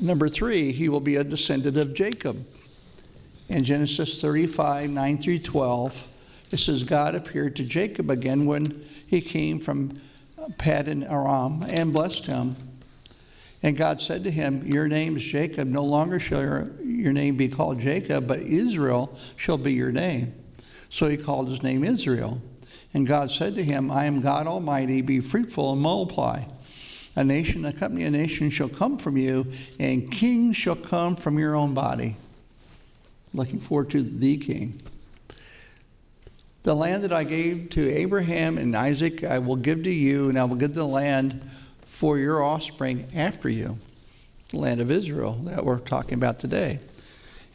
[0.00, 2.44] Number three, he will be a descendant of Jacob.
[3.48, 6.08] In Genesis 35, 9 through 12,
[6.50, 10.00] it says, God appeared to Jacob again when he came from
[10.58, 12.56] Paddan Aram and blessed him.
[13.62, 15.68] And God said to him, Your name is Jacob.
[15.68, 20.34] No longer shall your, your name be called Jacob, but Israel shall be your name.
[20.90, 22.40] So he called his name Israel.
[22.92, 25.02] And God said to him, I am God Almighty.
[25.02, 26.44] Be fruitful and multiply.
[27.16, 29.46] A nation, a company, a nation shall come from you,
[29.78, 32.16] and kings shall come from your own body
[33.34, 34.80] looking forward to the king.
[36.62, 40.38] The land that I gave to Abraham and Isaac, I will give to you, and
[40.38, 41.42] I will give the land
[41.84, 43.76] for your offspring after you,
[44.48, 46.80] the land of Israel that we're talking about today.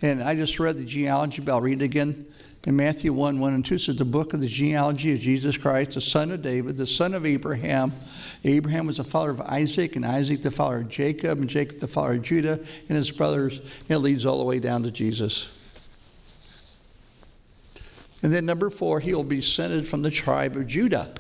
[0.02, 2.28] And I just read the genealogy, but I'll read it again.
[2.66, 5.94] In Matthew 1 1 and 2 says, The book of the genealogy of Jesus Christ,
[5.94, 7.94] the son of David, the son of Abraham.
[8.44, 11.88] Abraham was the father of Isaac, and Isaac the father of Jacob, and Jacob the
[11.88, 12.60] father of Judah
[12.90, 13.60] and his brothers.
[13.60, 15.48] And it leads all the way down to Jesus.
[18.22, 21.14] And then number four, he will be descended from the tribe of Judah.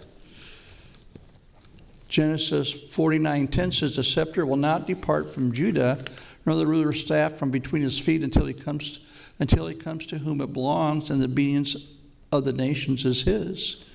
[2.09, 6.03] Genesis 49:10 says, The scepter will not depart from Judah,
[6.45, 8.99] nor the ruler's staff from between his feet until he comes
[9.41, 11.77] until he comes to whom it belongs, and the obedience
[12.29, 13.85] of the nations is his.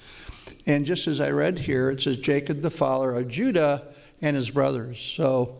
[0.65, 3.89] And just as I read here, it says Jacob the father of Judah
[4.23, 4.99] and his brothers.
[5.17, 5.57] So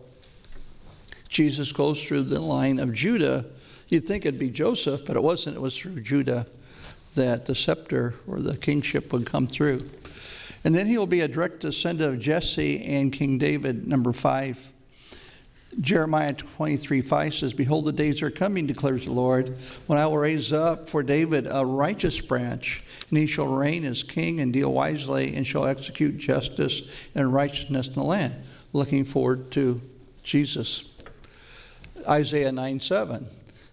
[1.29, 3.45] Jesus goes through the line of Judah.
[3.89, 5.57] You'd think it'd be Joseph, but it wasn't.
[5.57, 6.47] It was through Judah
[7.15, 9.89] that the scepter or the kingship would come through.
[10.63, 14.57] And then he will be a direct descendant of Jesse and King David, number five.
[15.81, 19.57] Jeremiah 23 5 says, Behold, the days are coming, declares the Lord,
[19.87, 24.01] when I will raise up for David a righteous branch, and he shall reign as
[24.01, 28.35] king and deal wisely, and shall execute justice and righteousness in the land.
[28.71, 29.81] Looking forward to
[30.23, 30.85] Jesus.
[32.07, 33.27] Isaiah 9 7.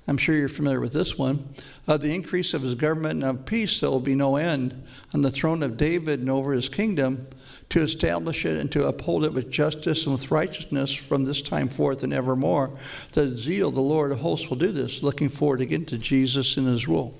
[0.08, 1.54] I'm sure you're familiar with this one.
[1.86, 4.82] Of the increase of his government and of peace, there will be no end
[5.14, 7.28] on the throne of David and over his kingdom
[7.70, 11.68] to establish it and to uphold it with justice and with righteousness from this time
[11.68, 12.76] forth and evermore.
[13.12, 16.56] The zeal, of the Lord of hosts will do this, looking forward again to Jesus
[16.56, 17.14] and his rule.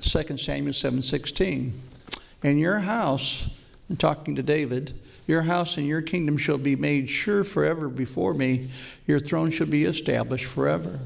[0.00, 1.72] 2 Samuel 7:16.
[2.42, 3.48] In your house,
[3.88, 4.94] and talking to David,
[5.26, 8.68] your house and your kingdom shall be made sure forever before me.
[9.06, 11.00] Your throne shall be established forever.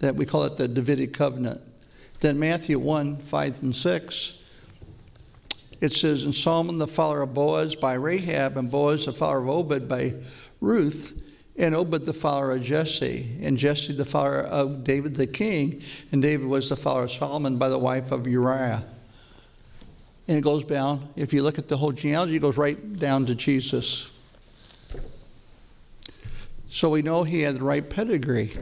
[0.00, 1.60] That we call it the Davidic covenant.
[2.20, 4.38] Then Matthew 1, 5 and 6
[5.80, 9.48] it says, And Salmon the father of Boaz by Rahab, and Boaz the father of
[9.48, 10.14] Obed by
[10.60, 11.20] Ruth,
[11.56, 15.82] and Obed the father of Jesse, and Jesse the father of David the king,
[16.12, 18.84] and David was the father of Solomon by the wife of Uriah.
[20.28, 23.26] And it goes down, if you look at the whole genealogy, it goes right down
[23.26, 24.06] to Jesus.
[26.68, 28.56] So we know he had the right pedigree.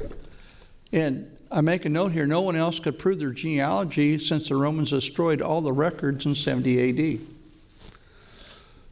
[0.92, 4.56] And I make a note here no one else could prove their genealogy since the
[4.56, 7.20] Romans destroyed all the records in 70 AD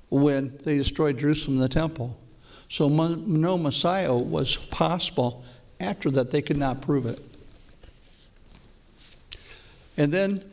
[0.09, 2.17] when they destroyed Jerusalem and the temple.
[2.69, 5.45] So no Messiah was possible.
[5.81, 7.21] After that, they could not prove it.
[9.97, 10.45] And then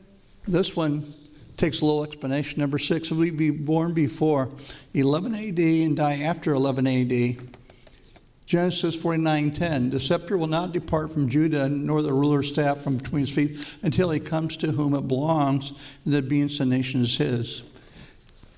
[0.47, 1.13] this one
[1.57, 2.59] takes a little explanation.
[2.59, 4.49] Number six, if we be born before
[4.93, 7.57] 11 AD and die after 11 AD,
[8.45, 13.25] Genesis 49:10 The scepter will not depart from Judah nor the ruler's staff from between
[13.25, 15.71] his feet until he comes to whom it belongs
[16.03, 17.63] and the that being the nation is his.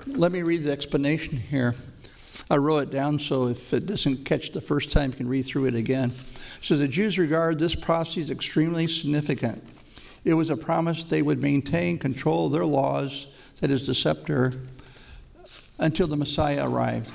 [0.07, 1.75] Let me read the explanation here.
[2.49, 5.45] I wrote it down so if it doesn't catch the first time you can read
[5.45, 6.13] through it again.
[6.61, 9.63] So the Jews regard this prophecy as extremely significant.
[10.23, 13.27] It was a promise they would maintain control of their laws,
[13.61, 14.53] that is the scepter,
[15.77, 17.11] until the Messiah arrived.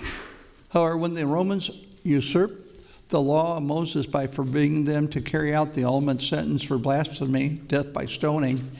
[0.70, 1.70] However, when the Romans
[2.10, 2.70] usurped
[3.10, 7.60] the law of Moses by forbidding them to carry out the ultimate sentence for blasphemy,
[7.66, 8.70] death by stoning,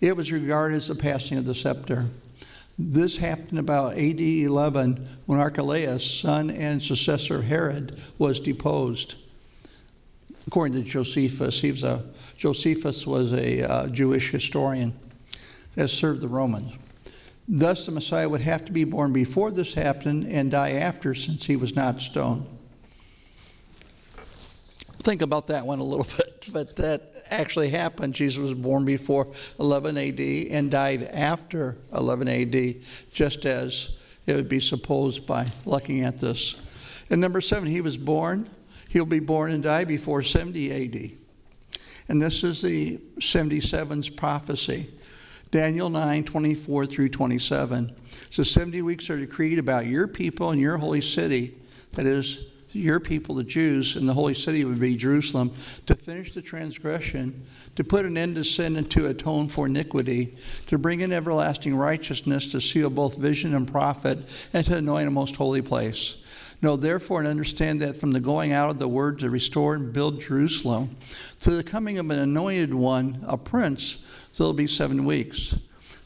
[0.00, 2.06] it was regarded as the passing of the scepter.
[2.78, 9.14] This happened about AD 11 when Archelaus, son and successor of Herod, was deposed.
[10.46, 12.04] According to Josephus, he was a,
[12.36, 14.92] Josephus was a uh, Jewish historian
[15.74, 16.74] that served the Romans.
[17.48, 21.46] Thus, the Messiah would have to be born before this happened and die after, since
[21.46, 22.46] he was not stoned
[24.98, 28.14] think about that one a little bit, but that actually happened.
[28.14, 29.28] Jesus was born before
[29.58, 30.20] 11 AD
[30.50, 32.76] and died after 11 AD,
[33.12, 33.90] just as
[34.26, 36.56] it would be supposed by looking at this.
[37.10, 38.50] And number seven, he was born,
[38.88, 41.10] he'll be born and die before 70 AD.
[42.08, 44.90] And this is the 77's prophecy.
[45.50, 47.94] Daniel 9, 24 through 27.
[48.30, 51.56] So 70 weeks are decreed about your people and your holy city,
[51.92, 55.52] that is, your people, the Jews, and the holy city would be Jerusalem,
[55.86, 60.36] to finish the transgression, to put an end to sin and to atone for iniquity,
[60.68, 64.18] to bring in everlasting righteousness, to seal both vision and prophet,
[64.52, 66.16] and to anoint a most holy place.
[66.62, 69.92] Know therefore and understand that from the going out of the word to restore and
[69.92, 70.96] build Jerusalem
[71.40, 73.98] to the coming of an anointed one, a prince,
[74.36, 75.54] there'll be seven weeks.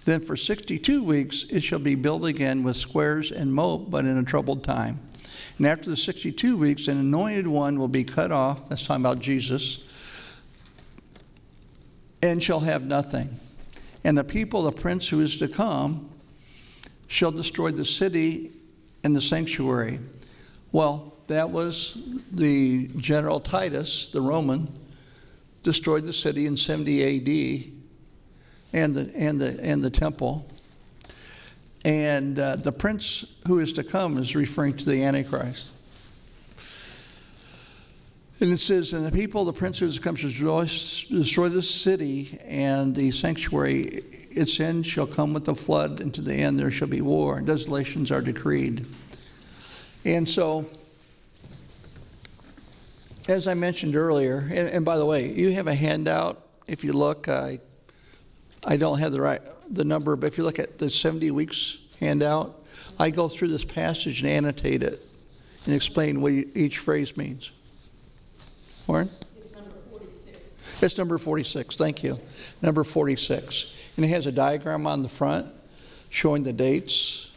[0.05, 4.19] Then for 62 weeks it shall be built again with squares and moat, but in
[4.19, 5.01] a troubled time.
[5.59, 8.69] And after the 62 weeks, an anointed one will be cut off.
[8.69, 9.85] That's talking about Jesus.
[12.23, 13.39] And shall have nothing.
[14.05, 16.11] And the people, the prince who is to come,
[17.07, 18.53] shall destroy the city
[19.03, 19.99] and the sanctuary.
[20.73, 21.99] Well, that was
[22.33, 24.69] the general Titus, the Roman,
[25.63, 27.73] destroyed the city in 70 AD
[28.73, 30.47] and the, and the, and the temple.
[31.85, 35.69] And uh, the prince who is to come is referring to the Antichrist.
[38.41, 41.63] And it says, And the people, the prince who is to come, shall destroy the
[41.63, 44.03] city and the sanctuary.
[44.31, 47.39] Its end shall come with the flood, and to the end there shall be war,
[47.39, 48.87] and desolations are decreed.
[50.05, 50.67] And so,
[53.29, 56.47] as I mentioned earlier, and, and by the way, you have a handout.
[56.67, 57.61] If you look, I
[58.65, 59.41] I don't have the right
[59.71, 62.61] the number, but if you look at the 70 weeks handout,
[62.99, 65.07] I go through this passage and annotate it
[65.65, 67.51] and explain what each phrase means.
[68.87, 69.11] Warren?
[69.37, 70.57] It's number forty-six.
[70.83, 72.19] It's number 46, thank you.
[72.63, 73.73] Number 46.
[73.97, 75.47] And it has a diagram on the front
[76.09, 77.29] showing the dates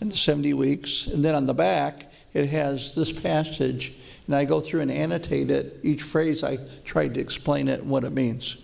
[0.00, 1.06] and the 70 weeks.
[1.06, 3.94] And then on the back, it has this passage,
[4.26, 5.78] and I go through and annotate it.
[5.82, 8.56] Each phrase, I tried to explain it, and what it means.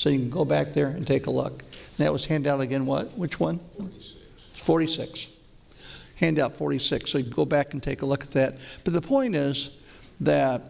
[0.00, 1.60] So you can go back there and take a look.
[1.60, 3.12] And that was handout again, what?
[3.18, 3.60] Which one?
[3.76, 4.16] 46.
[4.64, 5.28] 46.
[6.16, 7.10] Handout 46.
[7.10, 8.56] So you can go back and take a look at that.
[8.82, 9.76] But the point is
[10.20, 10.62] that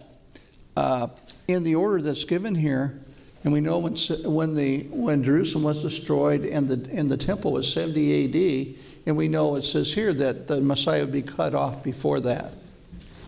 [0.77, 1.07] uh,
[1.47, 2.99] in the order that's given here,
[3.45, 7.53] and we know when, when, the, when Jerusalem was destroyed and the, and the temple
[7.53, 11.55] was 70 AD, and we know it says here that the Messiah would be cut
[11.55, 12.53] off before that.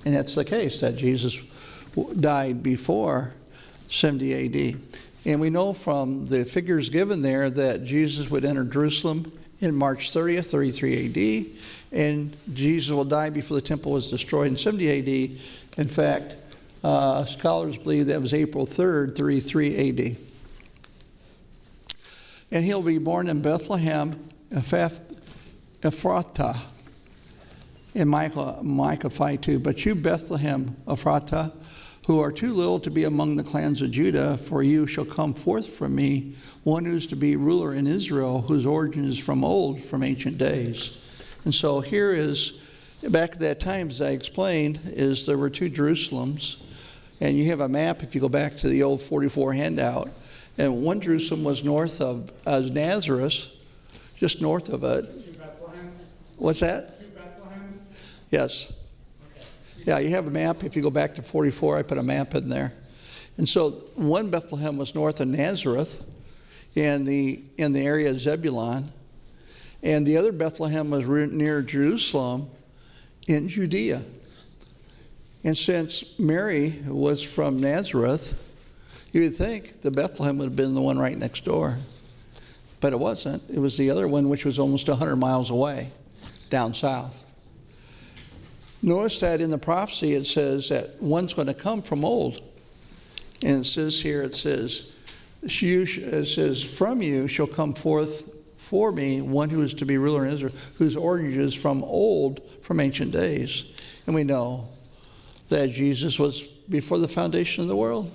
[0.04, 1.38] And that's the case, that Jesus
[2.18, 3.34] died before
[3.88, 4.80] 70 AD.
[5.24, 10.12] And we know from the figures given there that Jesus would enter Jerusalem in March
[10.12, 11.46] 30th, 33 AD,
[11.92, 15.38] and Jesus will die before the temple was destroyed in 70 AD.
[15.78, 16.36] In fact,
[16.82, 20.16] uh, scholars believe that was April 3rd, 33 AD.
[22.50, 26.60] And he'll be born in Bethlehem, Ephrathah,
[27.94, 29.58] in Micah, Micah 5 2.
[29.60, 31.52] But you, Bethlehem Ephrathah,
[32.06, 35.34] who are too little to be among the clans of Judah, for you shall come
[35.34, 36.34] forth from me
[36.64, 40.96] one who's to be ruler in Israel, whose origin is from old, from ancient days.
[41.44, 42.54] And so here is,
[43.08, 46.56] back at that time, as I explained, is there were two Jerusalems.
[47.20, 50.10] And you have a map, if you go back to the old 44 handout,
[50.58, 53.46] and one Jerusalem was north of uh, Nazareth,
[54.16, 55.04] just north of it.
[55.04, 55.92] Two Bethlehems,
[56.36, 57.00] What's that?
[57.00, 57.78] two Bethlehems?
[58.30, 58.72] Yes.
[59.84, 60.62] Yeah, you have a map.
[60.62, 62.72] If you go back to 44, I put a map in there.
[63.36, 66.04] And so one Bethlehem was north of Nazareth
[66.74, 68.92] in the, in the area of Zebulun,
[69.82, 72.48] and the other Bethlehem was near Jerusalem
[73.26, 74.02] in Judea.
[75.44, 78.34] And since Mary was from Nazareth,
[79.10, 81.78] you would think the Bethlehem would have been the one right next door.
[82.80, 83.42] But it wasn't.
[83.50, 85.90] It was the other one, which was almost 100 miles away,
[86.48, 87.21] down south.
[88.82, 92.42] Notice that in the prophecy it says that one's going to come from old.
[93.44, 94.90] And it says here, it says,
[95.42, 98.28] it says, from you shall come forth
[98.58, 102.40] for me one who is to be ruler in Israel, whose origin is from old,
[102.62, 103.64] from ancient days.
[104.06, 104.68] And we know
[105.48, 108.10] that Jesus was before the foundation of the world.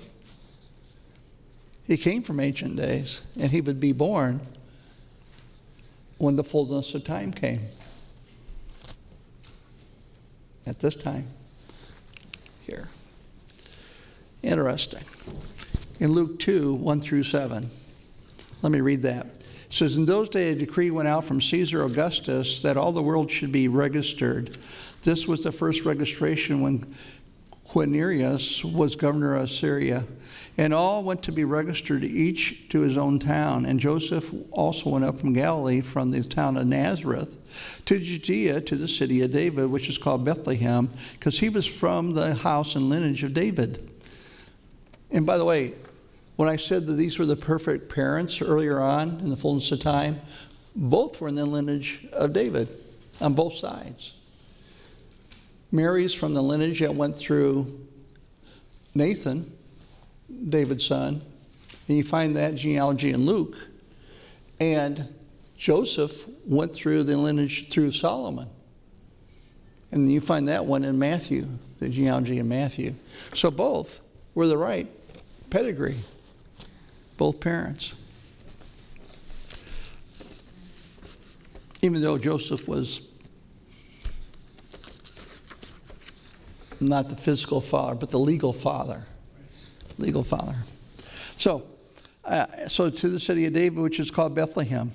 [1.86, 4.41] He came from ancient days, and he would be born
[6.18, 7.61] when the fullness of time came.
[10.68, 11.26] At this time,
[12.65, 12.89] here.
[14.43, 15.03] Interesting.
[16.01, 17.70] In Luke 2 1 through 7,
[18.61, 19.26] let me read that.
[19.26, 19.34] It
[19.70, 23.32] says, In those days, a decree went out from Caesar Augustus that all the world
[23.32, 24.57] should be registered.
[25.03, 26.93] This was the first registration when
[27.70, 30.03] Quirinius was governor of Syria.
[30.59, 33.65] And all went to be registered, each to his own town.
[33.65, 37.37] And Joseph also went up from Galilee, from the town of Nazareth,
[37.85, 42.13] to Judea, to the city of David, which is called Bethlehem, because he was from
[42.13, 43.91] the house and lineage of David.
[45.11, 45.73] And by the way,
[46.37, 49.79] when I said that these were the perfect parents earlier on in the fullness of
[49.79, 50.21] time,
[50.75, 52.67] both were in the lineage of David
[53.19, 54.13] on both sides.
[55.71, 57.87] Mary's from the lineage that went through
[58.93, 59.56] Nathan,
[60.49, 61.21] David's son,
[61.88, 63.55] and you find that genealogy in Luke.
[64.59, 65.13] And
[65.57, 68.49] Joseph went through the lineage through Solomon.
[69.91, 71.47] And you find that one in Matthew,
[71.80, 72.93] the genealogy in Matthew.
[73.34, 73.99] So both
[74.36, 74.88] were the right
[75.49, 75.99] pedigree,
[77.17, 77.93] both parents.
[81.82, 83.01] Even though Joseph was
[86.80, 89.05] not the physical father, but the legal father.
[89.97, 90.55] Legal father.
[91.37, 91.63] So,
[92.25, 94.91] uh, so to the city of David, which is called Bethlehem.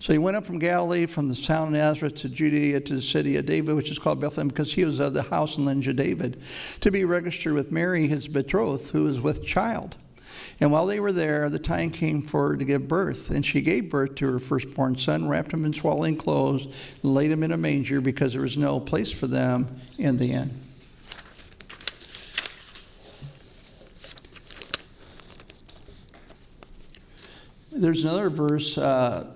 [0.00, 3.02] So he went up from Galilee, from the town of Nazareth to Judea, to the
[3.02, 5.86] city of David, which is called Bethlehem, because he was of the house and lineage
[5.86, 6.42] of David,
[6.80, 9.96] to be registered with Mary, his betrothed, who was with child.
[10.58, 13.30] And while they were there, the time came for her to give birth.
[13.30, 16.66] And she gave birth to her firstborn son, wrapped him in swaddling clothes,
[17.02, 20.32] and laid him in a manger because there was no place for them in the
[20.32, 20.60] inn.
[27.82, 29.26] There's another verse, uh,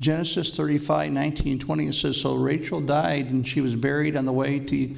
[0.00, 1.86] Genesis 35, 19, 20.
[1.88, 4.96] It says, So Rachel died, and she was buried on the way to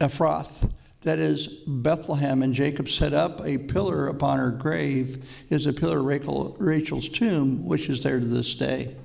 [0.00, 0.68] Ephrath,
[1.02, 6.00] that is Bethlehem, and Jacob set up a pillar upon her grave, is a pillar
[6.00, 8.96] of Rachel, Rachel's tomb, which is there to this day.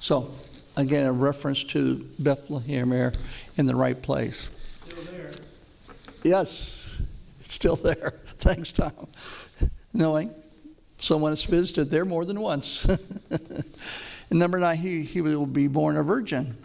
[0.00, 0.32] So,
[0.76, 3.12] again, a reference to Bethlehem here
[3.56, 4.48] in the right place.
[4.88, 5.30] Still there.
[6.24, 7.00] Yes,
[7.38, 8.14] it's still there.
[8.40, 9.06] Thanks, Tom.
[9.92, 10.34] Knowing
[11.04, 12.84] someone has visited there more than once.
[13.30, 13.64] and
[14.30, 16.56] number nine, he, he will be born a virgin.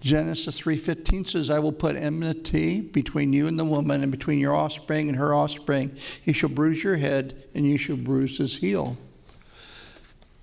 [0.00, 4.54] Genesis 3:15 says, "I will put enmity between you and the woman, and between your
[4.54, 5.90] offspring and her offspring.
[6.24, 8.96] He shall bruise your head, and you shall bruise his heel."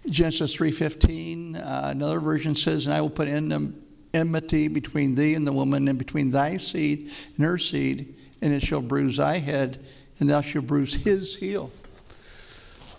[0.07, 5.53] Genesis 3:15, uh, another version says, "And I will put enmity between thee and the
[5.53, 8.13] woman, and between thy seed and her seed,
[8.43, 9.79] and it shall bruise thy head,
[10.19, 11.71] and thou shalt bruise his heel."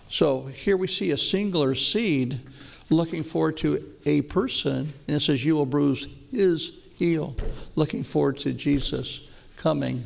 [0.09, 2.41] So here we see a singular seed
[2.89, 7.35] looking forward to a person, and it says, You will bruise his heel,
[7.75, 10.03] looking forward to Jesus coming.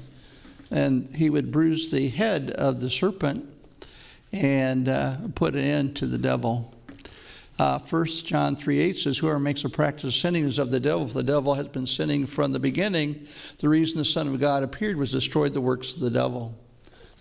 [0.72, 3.45] And he would bruise the head of the serpent
[4.34, 6.74] and uh, put an end to the devil.
[7.60, 10.80] Uh, 1 John 3 8 says, Whoever makes a practice of sinning is of the
[10.80, 13.28] devil, for the devil has been sinning from the beginning.
[13.60, 16.56] The reason the Son of God appeared was to destroy the works of the devil.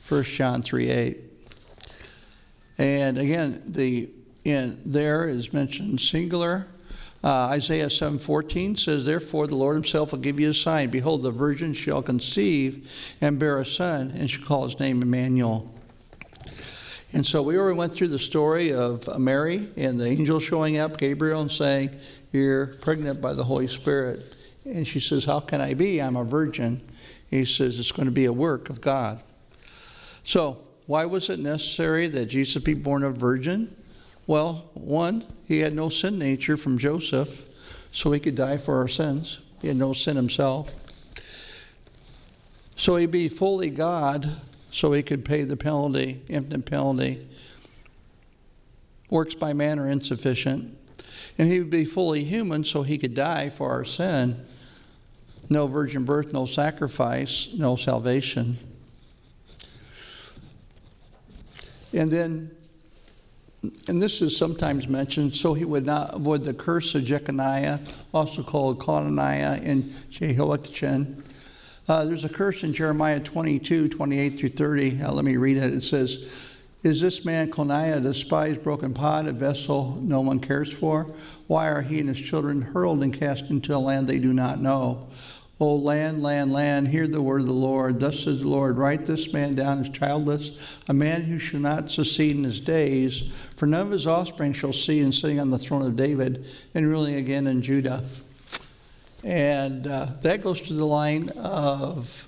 [0.08, 1.31] 1 John 3 8.
[2.78, 4.08] And again, the
[4.44, 6.66] in there is mentioned singular.
[7.22, 11.30] Uh, Isaiah 7:14 says, "Therefore the Lord Himself will give you a sign: Behold, the
[11.30, 12.88] virgin shall conceive
[13.20, 15.72] and bear a son, and she shall call his name Emmanuel."
[17.12, 20.96] And so we already went through the story of Mary and the angel showing up,
[20.96, 21.90] Gabriel, and saying,
[22.32, 26.00] "You're pregnant by the Holy Spirit." And she says, "How can I be?
[26.00, 26.80] I'm a virgin."
[27.30, 29.20] He says, "It's going to be a work of God."
[30.24, 33.74] So why was it necessary that Jesus be born a virgin?
[34.26, 37.28] Well, one, he had no sin nature from Joseph,
[37.90, 39.38] so he could die for our sins.
[39.60, 40.70] He had no sin himself.
[42.76, 44.40] So he'd be fully God,
[44.72, 47.28] so he could pay the penalty, infinite penalty.
[49.10, 50.76] Works by man are insufficient.
[51.38, 54.46] And he would be fully human, so he could die for our sin.
[55.48, 58.58] No virgin birth, no sacrifice, no salvation.
[61.92, 62.50] And then
[63.86, 67.78] and this is sometimes mentioned, so he would not avoid the curse of Jeconiah,
[68.12, 71.22] also called Conaniah and Jehoiachin.
[71.86, 75.02] Uh, there's a curse in Jeremiah 22, 28 through 30.
[75.02, 75.72] Uh, let me read it.
[75.72, 76.28] It says,
[76.82, 81.06] Is this man Coniah a despised broken pot, a vessel no one cares for?
[81.46, 84.60] Why are he and his children hurled and cast into a land they do not
[84.60, 85.06] know?
[85.62, 88.00] O land, land, land, hear the word of the Lord.
[88.00, 90.50] Thus says the Lord, write this man down as childless,
[90.88, 94.72] a man who shall not succeed in his days, for none of his offspring shall
[94.72, 98.02] see him sitting on the throne of David and ruling again in Judah.
[99.22, 102.26] And uh, that goes to the line of,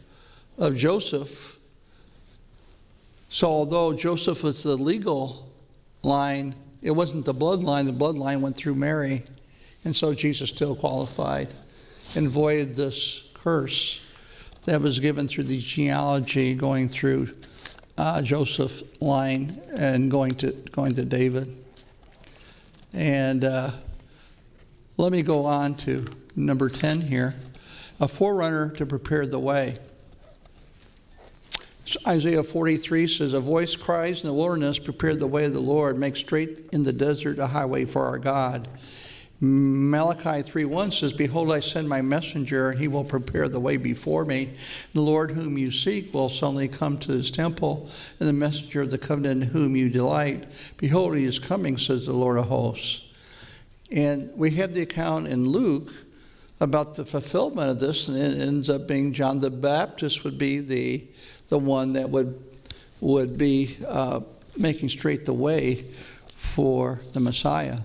[0.57, 1.57] of Joseph.
[3.31, 5.51] So although Joseph was the legal
[6.05, 7.87] line, it wasn't the bloodline.
[7.87, 9.25] The bloodline went through Mary.
[9.85, 11.53] And so Jesus still qualified
[12.15, 14.01] and voided this curse
[14.65, 17.29] that was given through the genealogy going through
[17.99, 21.55] uh, Joseph's line and going to going to David.
[22.95, 23.73] And uh,
[24.97, 27.35] let me go on to number 10 here
[28.01, 29.79] a forerunner to prepare the way.
[32.07, 35.99] Isaiah 43 says, A voice cries in the wilderness, Prepare the way of the Lord,
[35.99, 38.69] make straight in the desert a highway for our God.
[39.45, 44.25] Malachi 3:1 says, Behold, I send my messenger, and he will prepare the way before
[44.25, 44.55] me.
[44.95, 48.91] The Lord whom you seek will suddenly come to his temple, and the messenger of
[48.91, 50.47] the covenant in whom you delight.
[50.79, 53.03] Behold, he is coming, says the Lord of hosts.
[53.91, 55.93] And we have the account in Luke
[56.61, 60.61] about the fulfillment of this, and it ends up being John the Baptist would be
[60.61, 61.05] the,
[61.49, 62.43] the one that would,
[63.01, 64.21] would be uh,
[64.57, 65.85] making straight the way
[66.35, 67.81] for the Messiah.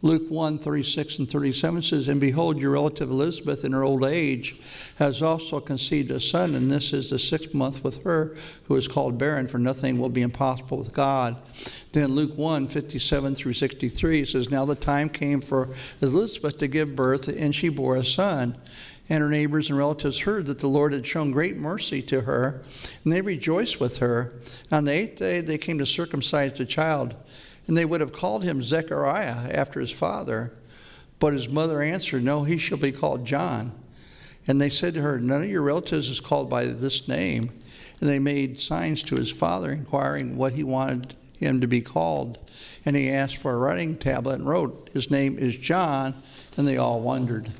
[0.00, 4.54] Luke 1 36 and 37 says, And behold, your relative Elizabeth in her old age
[4.96, 8.86] has also conceived a son, and this is the sixth month with her, who is
[8.86, 11.36] called barren, for nothing will be impossible with God.
[11.92, 15.70] Then Luke 1 57 through 63 says, Now the time came for
[16.00, 18.56] Elizabeth to give birth, and she bore a son.
[19.10, 22.62] And her neighbors and relatives heard that the Lord had shown great mercy to her,
[23.02, 24.34] and they rejoiced with her.
[24.70, 27.16] On the eighth day, they came to circumcise the child.
[27.68, 30.52] And they would have called him Zechariah after his father.
[31.20, 33.72] But his mother answered, No, he shall be called John.
[34.46, 37.50] And they said to her, None of your relatives is called by this name.
[38.00, 42.38] And they made signs to his father, inquiring what he wanted him to be called.
[42.86, 46.14] And he asked for a writing tablet and wrote, His name is John.
[46.56, 47.50] And they all wondered.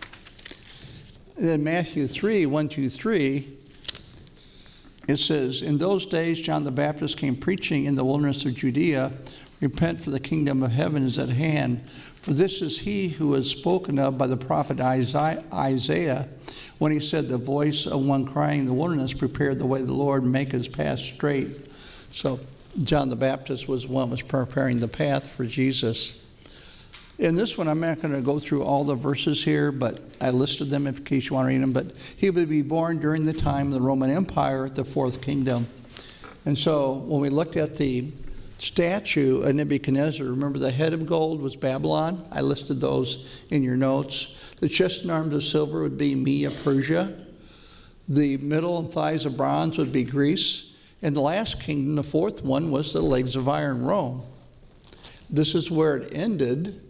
[1.37, 3.59] Then Matthew 3 1 2 3,
[5.07, 9.13] it says, In those days, John the Baptist came preaching in the wilderness of Judea
[9.61, 11.81] Repent, for the kingdom of heaven is at hand.
[12.23, 16.29] For this is he who was spoken of by the prophet Isaiah
[16.79, 19.87] when he said, The voice of one crying in the wilderness, prepare the way of
[19.87, 21.73] the Lord, make his path straight.
[22.13, 22.39] So
[22.85, 26.21] John the Baptist was one who was preparing the path for Jesus.
[27.19, 30.31] In this one, I'm not going to go through all the verses here, but I
[30.31, 31.73] listed them in case you want to read them.
[31.73, 31.87] But
[32.17, 35.67] he would be born during the time of the Roman Empire, the fourth kingdom.
[36.45, 38.13] And so when we looked at the
[38.59, 42.27] statue of Nebuchadnezzar, remember the head of gold was Babylon?
[42.33, 44.35] I listed those in your notes.
[44.59, 47.25] The chest and arms of silver would be Media, Persia.
[48.09, 50.73] The middle and thighs of bronze would be Greece.
[51.03, 54.23] And the last kingdom, the fourth one, was the legs of iron, Rome.
[55.31, 56.81] This is where it ended,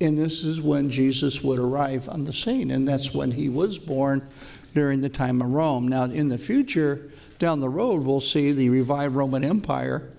[0.00, 3.78] and this is when Jesus would arrive on the scene, and that's when he was
[3.78, 4.28] born
[4.74, 5.88] during the time of Rome.
[5.88, 7.10] Now, in the future,
[7.40, 10.10] down the road, we'll see the revived Roman Empire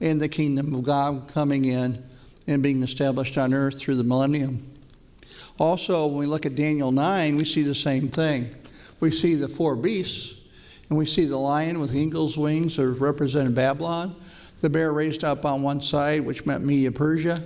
[0.00, 2.02] and the kingdom of God coming in
[2.46, 4.70] and being established on earth through the millennium.
[5.58, 8.50] Also, when we look at Daniel 9, we see the same thing.
[9.00, 10.34] We see the four beasts,
[10.88, 14.16] and we see the lion with eagle's wings, that represented Babylon,
[14.60, 17.42] the bear raised up on one side, which meant Media Persia,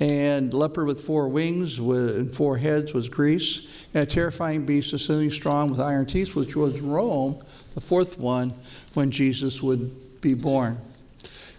[0.00, 5.30] and leopard with four wings and four heads was Greece, and a terrifying beast ascending
[5.30, 7.42] strong with iron teeth, which was Rome,
[7.74, 8.52] the fourth one,
[8.94, 10.78] when Jesus would be born.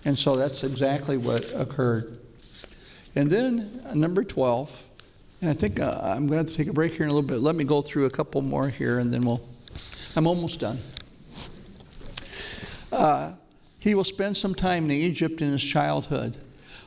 [0.05, 2.19] And so that's exactly what occurred.
[3.15, 4.69] And then uh, number 12,
[5.41, 7.39] and I think uh, I'm going to take a break here in a little bit.
[7.39, 9.41] Let me go through a couple more here, and then we'll.
[10.15, 10.79] I'm almost done.
[12.91, 13.33] Uh,
[13.79, 16.37] he will spend some time in Egypt in his childhood.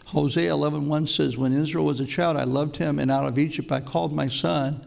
[0.07, 3.73] Hosea 11:1 says, "When Israel was a child, I loved him, and out of Egypt
[3.73, 4.81] I called my son."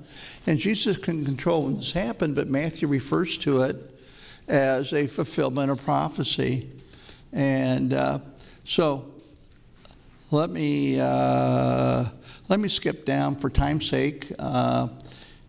[0.48, 4.00] And Jesus can control when this happened, but Matthew refers to it
[4.48, 6.70] as a fulfillment of prophecy.
[7.34, 8.20] And uh,
[8.66, 9.06] so,
[10.32, 12.06] let me uh,
[12.48, 14.32] let me skip down for time's sake.
[14.38, 14.88] Uh,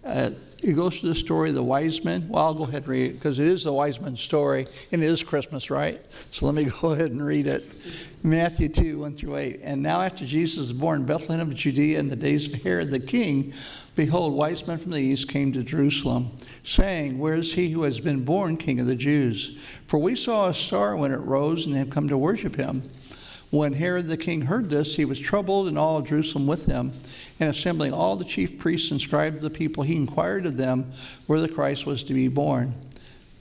[0.05, 0.31] uh,
[0.63, 2.29] it goes to the story of the wise men.
[2.29, 5.03] Well, I'll go ahead and read it because it is the wise men's story, and
[5.03, 6.01] it is Christmas, right?
[6.31, 7.65] So let me go ahead and read it.
[8.23, 9.61] Matthew 2, 1 through 8.
[9.63, 12.91] And now, after Jesus was born in Bethlehem of Judea in the days of Herod
[12.91, 13.55] the king,
[13.97, 16.31] behold, wise men from the east came to Jerusalem,
[16.63, 19.57] saying, Where is he who has been born king of the Jews?
[19.87, 22.91] For we saw a star when it rose and have come to worship him.
[23.49, 26.93] When Herod the king heard this, he was troubled, and all Jerusalem with him.
[27.41, 30.93] And assembling all the chief priests and scribes of the people, he inquired of them
[31.27, 32.75] where the Christ was to be born.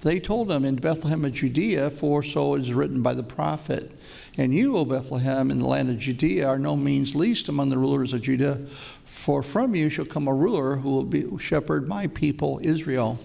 [0.01, 3.91] They told him, In Bethlehem of Judea, for so is written by the prophet.
[4.37, 7.77] And you, O Bethlehem, in the land of Judea, are no means least among the
[7.77, 8.65] rulers of Judah,
[9.05, 13.19] for from you shall come a ruler who will be, shepherd my people Israel.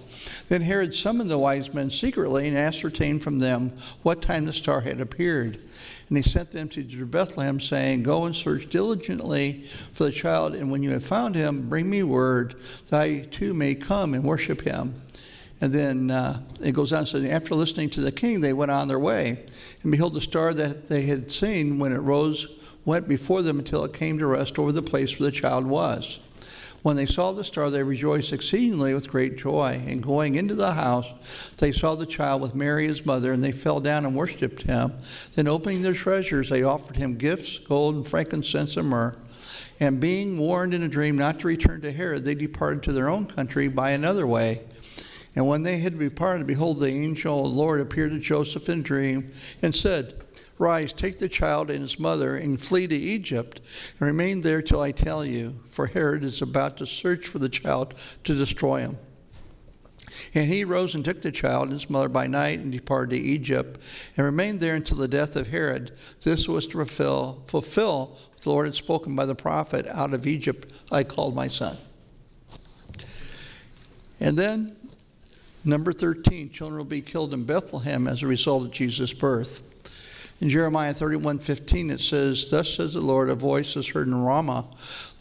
[0.49, 4.81] Then Herod summoned the wise men secretly and ascertained from them what time the star
[4.81, 5.59] had appeared.
[6.09, 10.71] And he sent them to Bethlehem, saying, Go and search diligently for the child, and
[10.71, 12.57] when you have found him, bring me word
[12.89, 15.01] that I too may come and worship him.
[15.65, 18.87] And then uh, it goes on, so after listening to the king, they went on
[18.87, 19.47] their way.
[19.83, 22.49] And behold, the star that they had seen when it rose
[22.85, 26.19] went before them until it came to rest over the place where the child was.
[26.83, 29.83] When they saw the star, they rejoiced exceedingly with great joy.
[29.87, 31.07] And going into the house,
[31.57, 34.93] they saw the child with Mary his mother, and they fell down and worshipped him.
[35.35, 39.17] Then, opening their treasures, they offered him gifts, gold and frankincense and myrrh.
[39.81, 43.09] And being warned in a dream not to return to Herod, they departed to their
[43.09, 44.61] own country by another way.
[45.37, 48.81] And when they had departed, behold, the angel of the Lord appeared to Joseph in
[48.81, 49.33] a dream
[49.63, 50.23] and said,
[50.59, 53.61] Rise, take the child and his mother, and flee to Egypt,
[53.99, 57.49] and remain there till I tell you, for Herod is about to search for the
[57.49, 58.99] child to destroy him.
[60.33, 63.23] And he rose and took the child and his mother by night and departed to
[63.23, 63.81] Egypt,
[64.17, 65.91] and remained there until the death of Herod.
[66.23, 70.25] This was to fulfill, fulfill what the Lord had spoken by the prophet, Out of
[70.25, 71.79] Egypt I called my son.
[74.21, 74.77] And then,
[75.65, 79.63] number 13, children will be killed in Bethlehem as a result of Jesus' birth.
[80.41, 84.67] In Jeremiah 31:15 it says, "Thus says the Lord, a voice is heard in Ramah,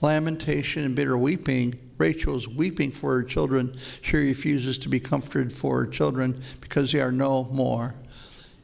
[0.02, 1.76] lamentation and bitter weeping.
[1.98, 3.76] Rachel is weeping for her children.
[4.02, 7.96] She refuses to be comforted for her children because they are no more."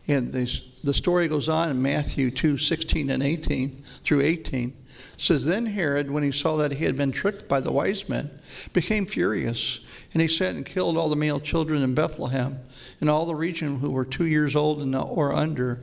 [0.08, 4.74] And this, the story goes on in Matthew 2:16 and 18 through 18.
[5.18, 8.30] Says, Then Herod, when he saw that he had been tricked by the wise men,
[8.74, 9.80] became furious,
[10.14, 12.60] and he sent and killed all the male children in Bethlehem
[13.02, 15.82] and all the region who were two years old and or under,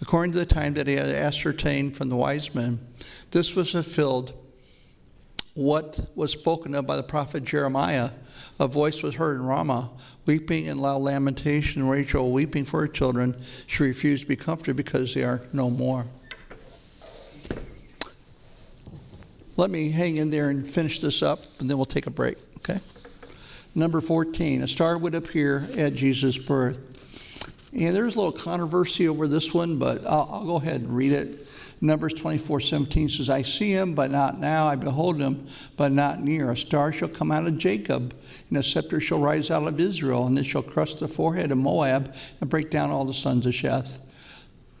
[0.00, 2.80] according to the time that he had ascertained from the wise men.
[3.30, 4.32] This was fulfilled
[5.54, 8.10] what was spoken of by the prophet Jeremiah.
[8.60, 9.90] A voice was heard in Ramah,
[10.26, 13.36] weeping and loud lamentation, Rachel weeping for her children.
[13.66, 16.06] She refused to be comforted because they are no more.
[19.56, 22.36] Let me hang in there and finish this up, and then we'll take a break,
[22.58, 22.80] okay?
[23.74, 26.78] Number 14, a star would appear at Jesus' birth.
[27.72, 31.12] And there's a little controversy over this one, but I'll, I'll go ahead and read
[31.12, 31.46] it.
[31.80, 34.66] Numbers 24 17 says, I see him, but not now.
[34.66, 35.46] I behold him,
[35.76, 36.50] but not near.
[36.50, 38.14] A star shall come out of Jacob,
[38.48, 41.58] and a scepter shall rise out of Israel, and it shall crush the forehead of
[41.58, 43.98] Moab and break down all the sons of Sheth.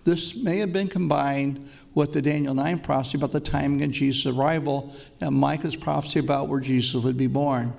[0.04, 4.26] This may have been combined with the Daniel 9 prophecy about the timing of Jesus'
[4.26, 7.72] arrival and Micah's prophecy about where Jesus would be born.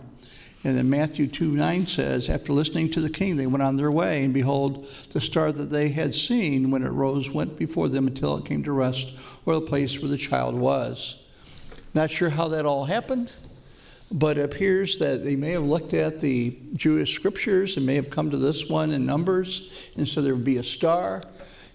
[0.64, 3.92] And then Matthew 2 9 says, After listening to the king, they went on their
[3.92, 8.08] way, and behold, the star that they had seen when it rose went before them
[8.08, 9.14] until it came to rest
[9.44, 11.24] where the place where the child was.
[11.94, 13.32] Not sure how that all happened,
[14.12, 18.10] but it appears that they may have looked at the Jewish scriptures and may have
[18.10, 21.22] come to this one in Numbers, and so there would be a star,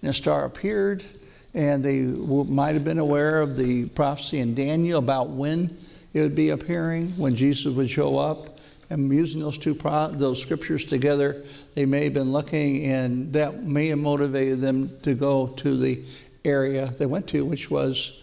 [0.03, 1.05] and a star appeared,
[1.55, 5.76] and they w- might have been aware of the prophecy in Daniel about when
[6.14, 8.59] it would be appearing, when Jesus would show up.
[8.90, 11.44] And using those two pro- those scriptures together,
[11.74, 16.05] they may have been looking, and that may have motivated them to go to the
[16.44, 18.20] area they went to, which was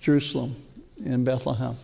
[0.00, 0.54] Jerusalem
[1.04, 1.76] in Bethlehem.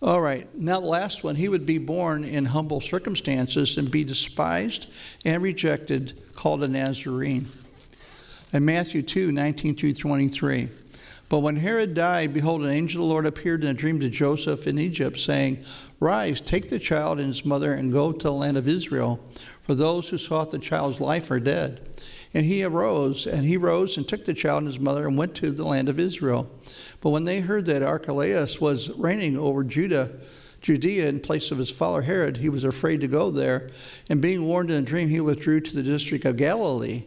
[0.00, 1.36] All right, now the last one.
[1.36, 4.88] He would be born in humble circumstances and be despised
[5.24, 7.46] and rejected, called a Nazarene.
[8.52, 10.68] In Matthew 2 19 through 23.
[11.30, 14.10] But when Herod died, behold, an angel of the Lord appeared in a dream to
[14.10, 15.64] Joseph in Egypt, saying,
[16.00, 19.18] Rise, take the child and his mother, and go to the land of Israel,
[19.62, 21.88] for those who sought the child's life are dead.
[22.34, 25.34] And he arose, and he rose and took the child and his mother and went
[25.36, 26.50] to the land of Israel.
[27.00, 30.10] But when they heard that Archelaus was reigning over Judah,
[30.60, 33.70] Judea in place of his father Herod, he was afraid to go there.
[34.10, 37.04] And being warned in a dream, he withdrew to the district of Galilee.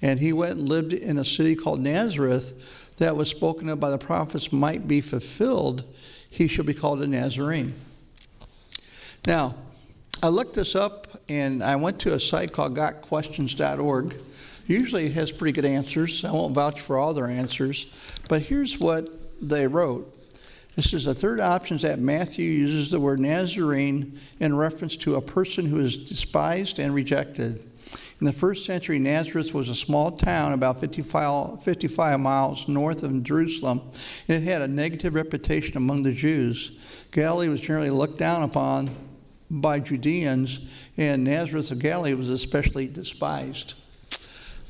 [0.00, 2.52] And he went and lived in a city called Nazareth
[2.98, 5.84] that was spoken of by the prophets might be fulfilled.
[6.30, 7.74] He shall be called a Nazarene.
[9.26, 9.56] Now,
[10.22, 14.14] I looked this up and I went to a site called gotquestions.org.
[14.66, 16.24] Usually it has pretty good answers.
[16.24, 17.86] I won't vouch for all their answers,
[18.28, 19.08] but here's what
[19.40, 20.14] they wrote.
[20.76, 25.16] This is the third option is that Matthew uses the word Nazarene in reference to
[25.16, 27.67] a person who is despised and rejected.
[28.20, 33.22] In the first century, Nazareth was a small town about 55, 55 miles north of
[33.22, 33.80] Jerusalem,
[34.26, 36.72] and it had a negative reputation among the Jews.
[37.12, 38.90] Galilee was generally looked down upon
[39.50, 40.58] by Judeans,
[40.96, 43.74] and Nazareth of Galilee was especially despised.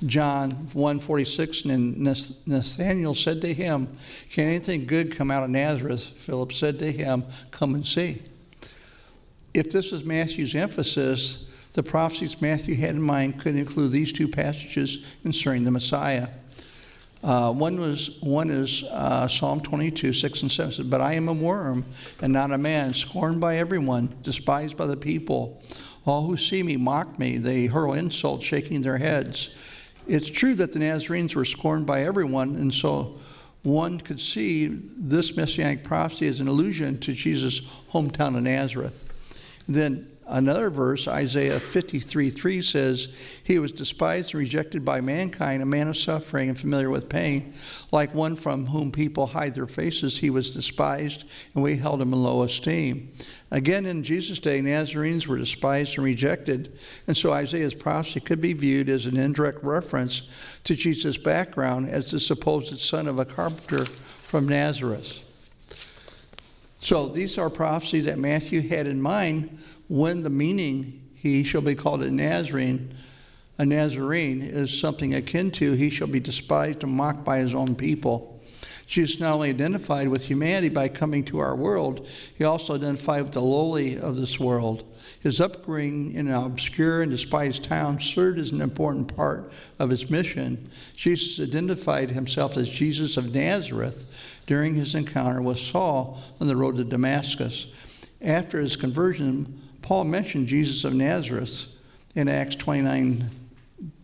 [0.04, 1.98] John 1:46 and
[2.46, 3.96] Nathanael said to him,
[4.30, 8.22] "Can anything good come out of Nazareth?" Philip said to him, "Come and see."
[9.54, 11.46] If this is Matthew's emphasis,
[11.78, 16.26] the prophecies Matthew had in mind could include these two passages concerning the Messiah.
[17.22, 21.28] Uh, one was one is uh, Psalm 22, 6 and 7 says, But I am
[21.28, 21.84] a worm
[22.20, 25.62] and not a man, scorned by everyone, despised by the people.
[26.04, 29.54] All who see me mock me, they hurl insults, shaking their heads.
[30.08, 33.20] It's true that the Nazarenes were scorned by everyone, and so
[33.62, 37.60] one could see this messianic prophecy as an allusion to Jesus'
[37.92, 39.04] hometown of Nazareth.
[39.68, 43.08] Then Another verse, Isaiah 53 3 says,
[43.42, 47.54] He was despised and rejected by mankind, a man of suffering and familiar with pain.
[47.92, 51.24] Like one from whom people hide their faces, he was despised,
[51.54, 53.10] and we held him in low esteem.
[53.50, 58.52] Again, in Jesus' day, Nazarenes were despised and rejected, and so Isaiah's prophecy could be
[58.52, 60.28] viewed as an indirect reference
[60.64, 65.20] to Jesus' background as the supposed son of a carpenter from Nazareth.
[66.80, 69.58] So these are prophecies that Matthew had in mind
[69.88, 72.94] when the meaning he shall be called a Nazarene,
[73.58, 77.74] a Nazarene is something akin to he shall be despised and mocked by his own
[77.74, 78.40] people.
[78.86, 83.32] Jesus not only identified with humanity by coming to our world, he also identified with
[83.32, 84.84] the lowly of this world.
[85.20, 90.08] His upbringing in an obscure and despised town served as an important part of his
[90.08, 90.70] mission.
[90.96, 94.06] Jesus identified himself as Jesus of Nazareth
[94.46, 97.66] during his encounter with Saul on the road to Damascus.
[98.22, 99.57] After his conversion,
[99.88, 101.64] Paul mentioned Jesus of Nazareth
[102.14, 103.30] in Acts 29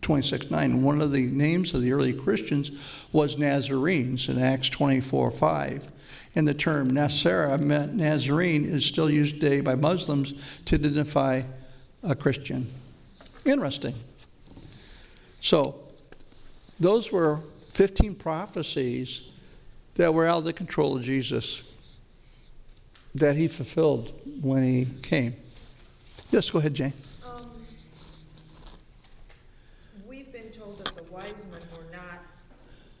[0.01, 0.81] 26 9.
[0.81, 2.71] One of the names of the early Christians
[3.11, 5.87] was Nazarenes in Acts 24 5.
[6.33, 10.33] And the term Nasara meant Nazarene is still used today by Muslims
[10.65, 11.43] to identify
[12.01, 12.67] a Christian.
[13.45, 13.93] Interesting.
[15.39, 15.75] So,
[16.79, 17.41] those were
[17.75, 19.21] 15 prophecies
[19.97, 21.61] that were out of the control of Jesus
[23.13, 25.35] that he fulfilled when he came.
[26.35, 26.91] Yes, go ahead, Jane.
[27.25, 27.49] Um,
[30.05, 32.19] We've been told that the wise men were not,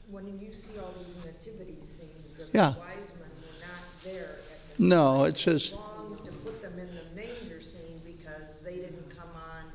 [0.09, 2.69] when you see all these nativity scenes, that Yeah.
[2.69, 6.79] the wise men were not there at the No, it says, long to put them
[6.79, 9.65] in the manger scene because they didn't come on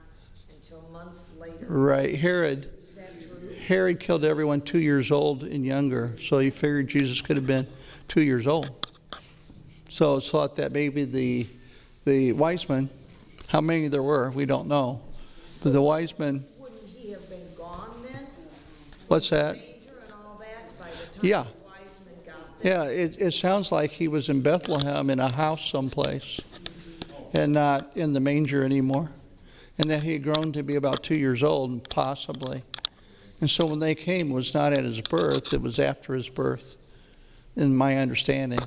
[0.48, 1.66] until months later.
[1.68, 2.14] Right.
[2.18, 2.64] Herod.
[2.64, 3.56] Is that true?
[3.66, 7.66] Herod killed everyone two years old and younger, so he figured Jesus could have been
[8.08, 8.70] two years old.
[9.90, 11.46] So it's thought that maybe the
[12.06, 12.88] the wise men,
[13.50, 15.00] how many there were, we don't know,
[15.60, 16.44] but the wise men.
[16.58, 18.28] Wouldn't he have been gone then?
[19.08, 19.56] What's that?
[19.56, 21.42] Danger and all that by the time Yeah.
[21.42, 21.76] the wise
[22.06, 22.72] men got there?
[22.72, 26.40] Yeah, it, it sounds like he was in Bethlehem in a house someplace,
[27.32, 29.10] and not in the manger anymore,
[29.78, 32.62] and that he had grown to be about two years old, possibly.
[33.40, 36.28] And so when they came, it was not at his birth; it was after his
[36.28, 36.76] birth,
[37.56, 38.60] in my understanding.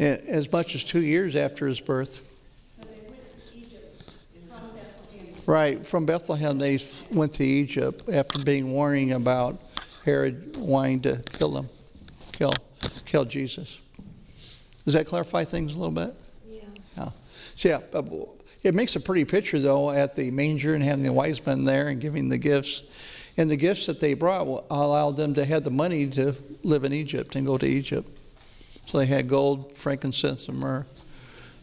[0.00, 2.22] As much as two years after his birth.
[2.76, 3.18] So they went
[3.50, 4.02] to Egypt
[4.48, 5.37] from Bethlehem.
[5.48, 6.78] Right, from Bethlehem, they
[7.10, 9.58] went to Egypt after being warning about
[10.04, 11.70] Herod wanting to kill them,
[12.32, 12.52] kill,
[13.06, 13.78] kill Jesus.
[14.84, 16.14] Does that clarify things a little bit?
[16.46, 16.60] Yeah.
[16.98, 17.10] Yeah.
[17.56, 18.02] So, yeah, uh,
[18.62, 21.88] it makes a pretty picture, though, at the manger and having the wise men there
[21.88, 22.82] and giving the gifts.
[23.38, 26.92] And the gifts that they brought allowed them to have the money to live in
[26.92, 28.06] Egypt and go to Egypt.
[28.84, 30.84] So they had gold, frankincense, and myrrh.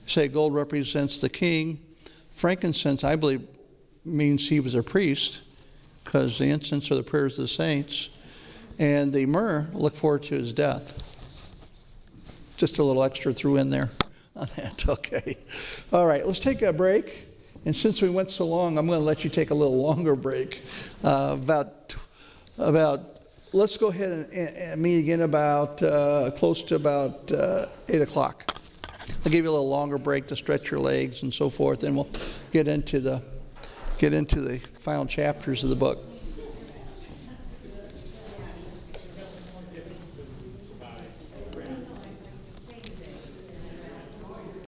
[0.07, 1.81] Say gold represents the king.
[2.35, 3.47] Frankincense, I believe,
[4.05, 5.41] means he was a priest
[6.03, 8.09] because the incense are the prayers of the saints.
[8.77, 10.93] And the myrrh look forward to his death.
[12.57, 13.89] Just a little extra threw in there
[14.35, 14.85] on that.
[14.89, 15.37] Okay.
[15.91, 17.25] All right, let's take a break.
[17.65, 20.15] And since we went so long, I'm going to let you take a little longer
[20.15, 20.61] break.
[21.03, 21.95] Uh, about,
[22.57, 22.99] about,
[23.53, 28.55] let's go ahead and, and, meet again about uh, close to about uh, 8 o'clock.
[29.25, 31.95] I'll give you a little longer break to stretch your legs and so forth, and
[31.95, 32.09] we'll
[32.51, 33.21] get into the
[33.97, 36.14] get into the final chapters of the book.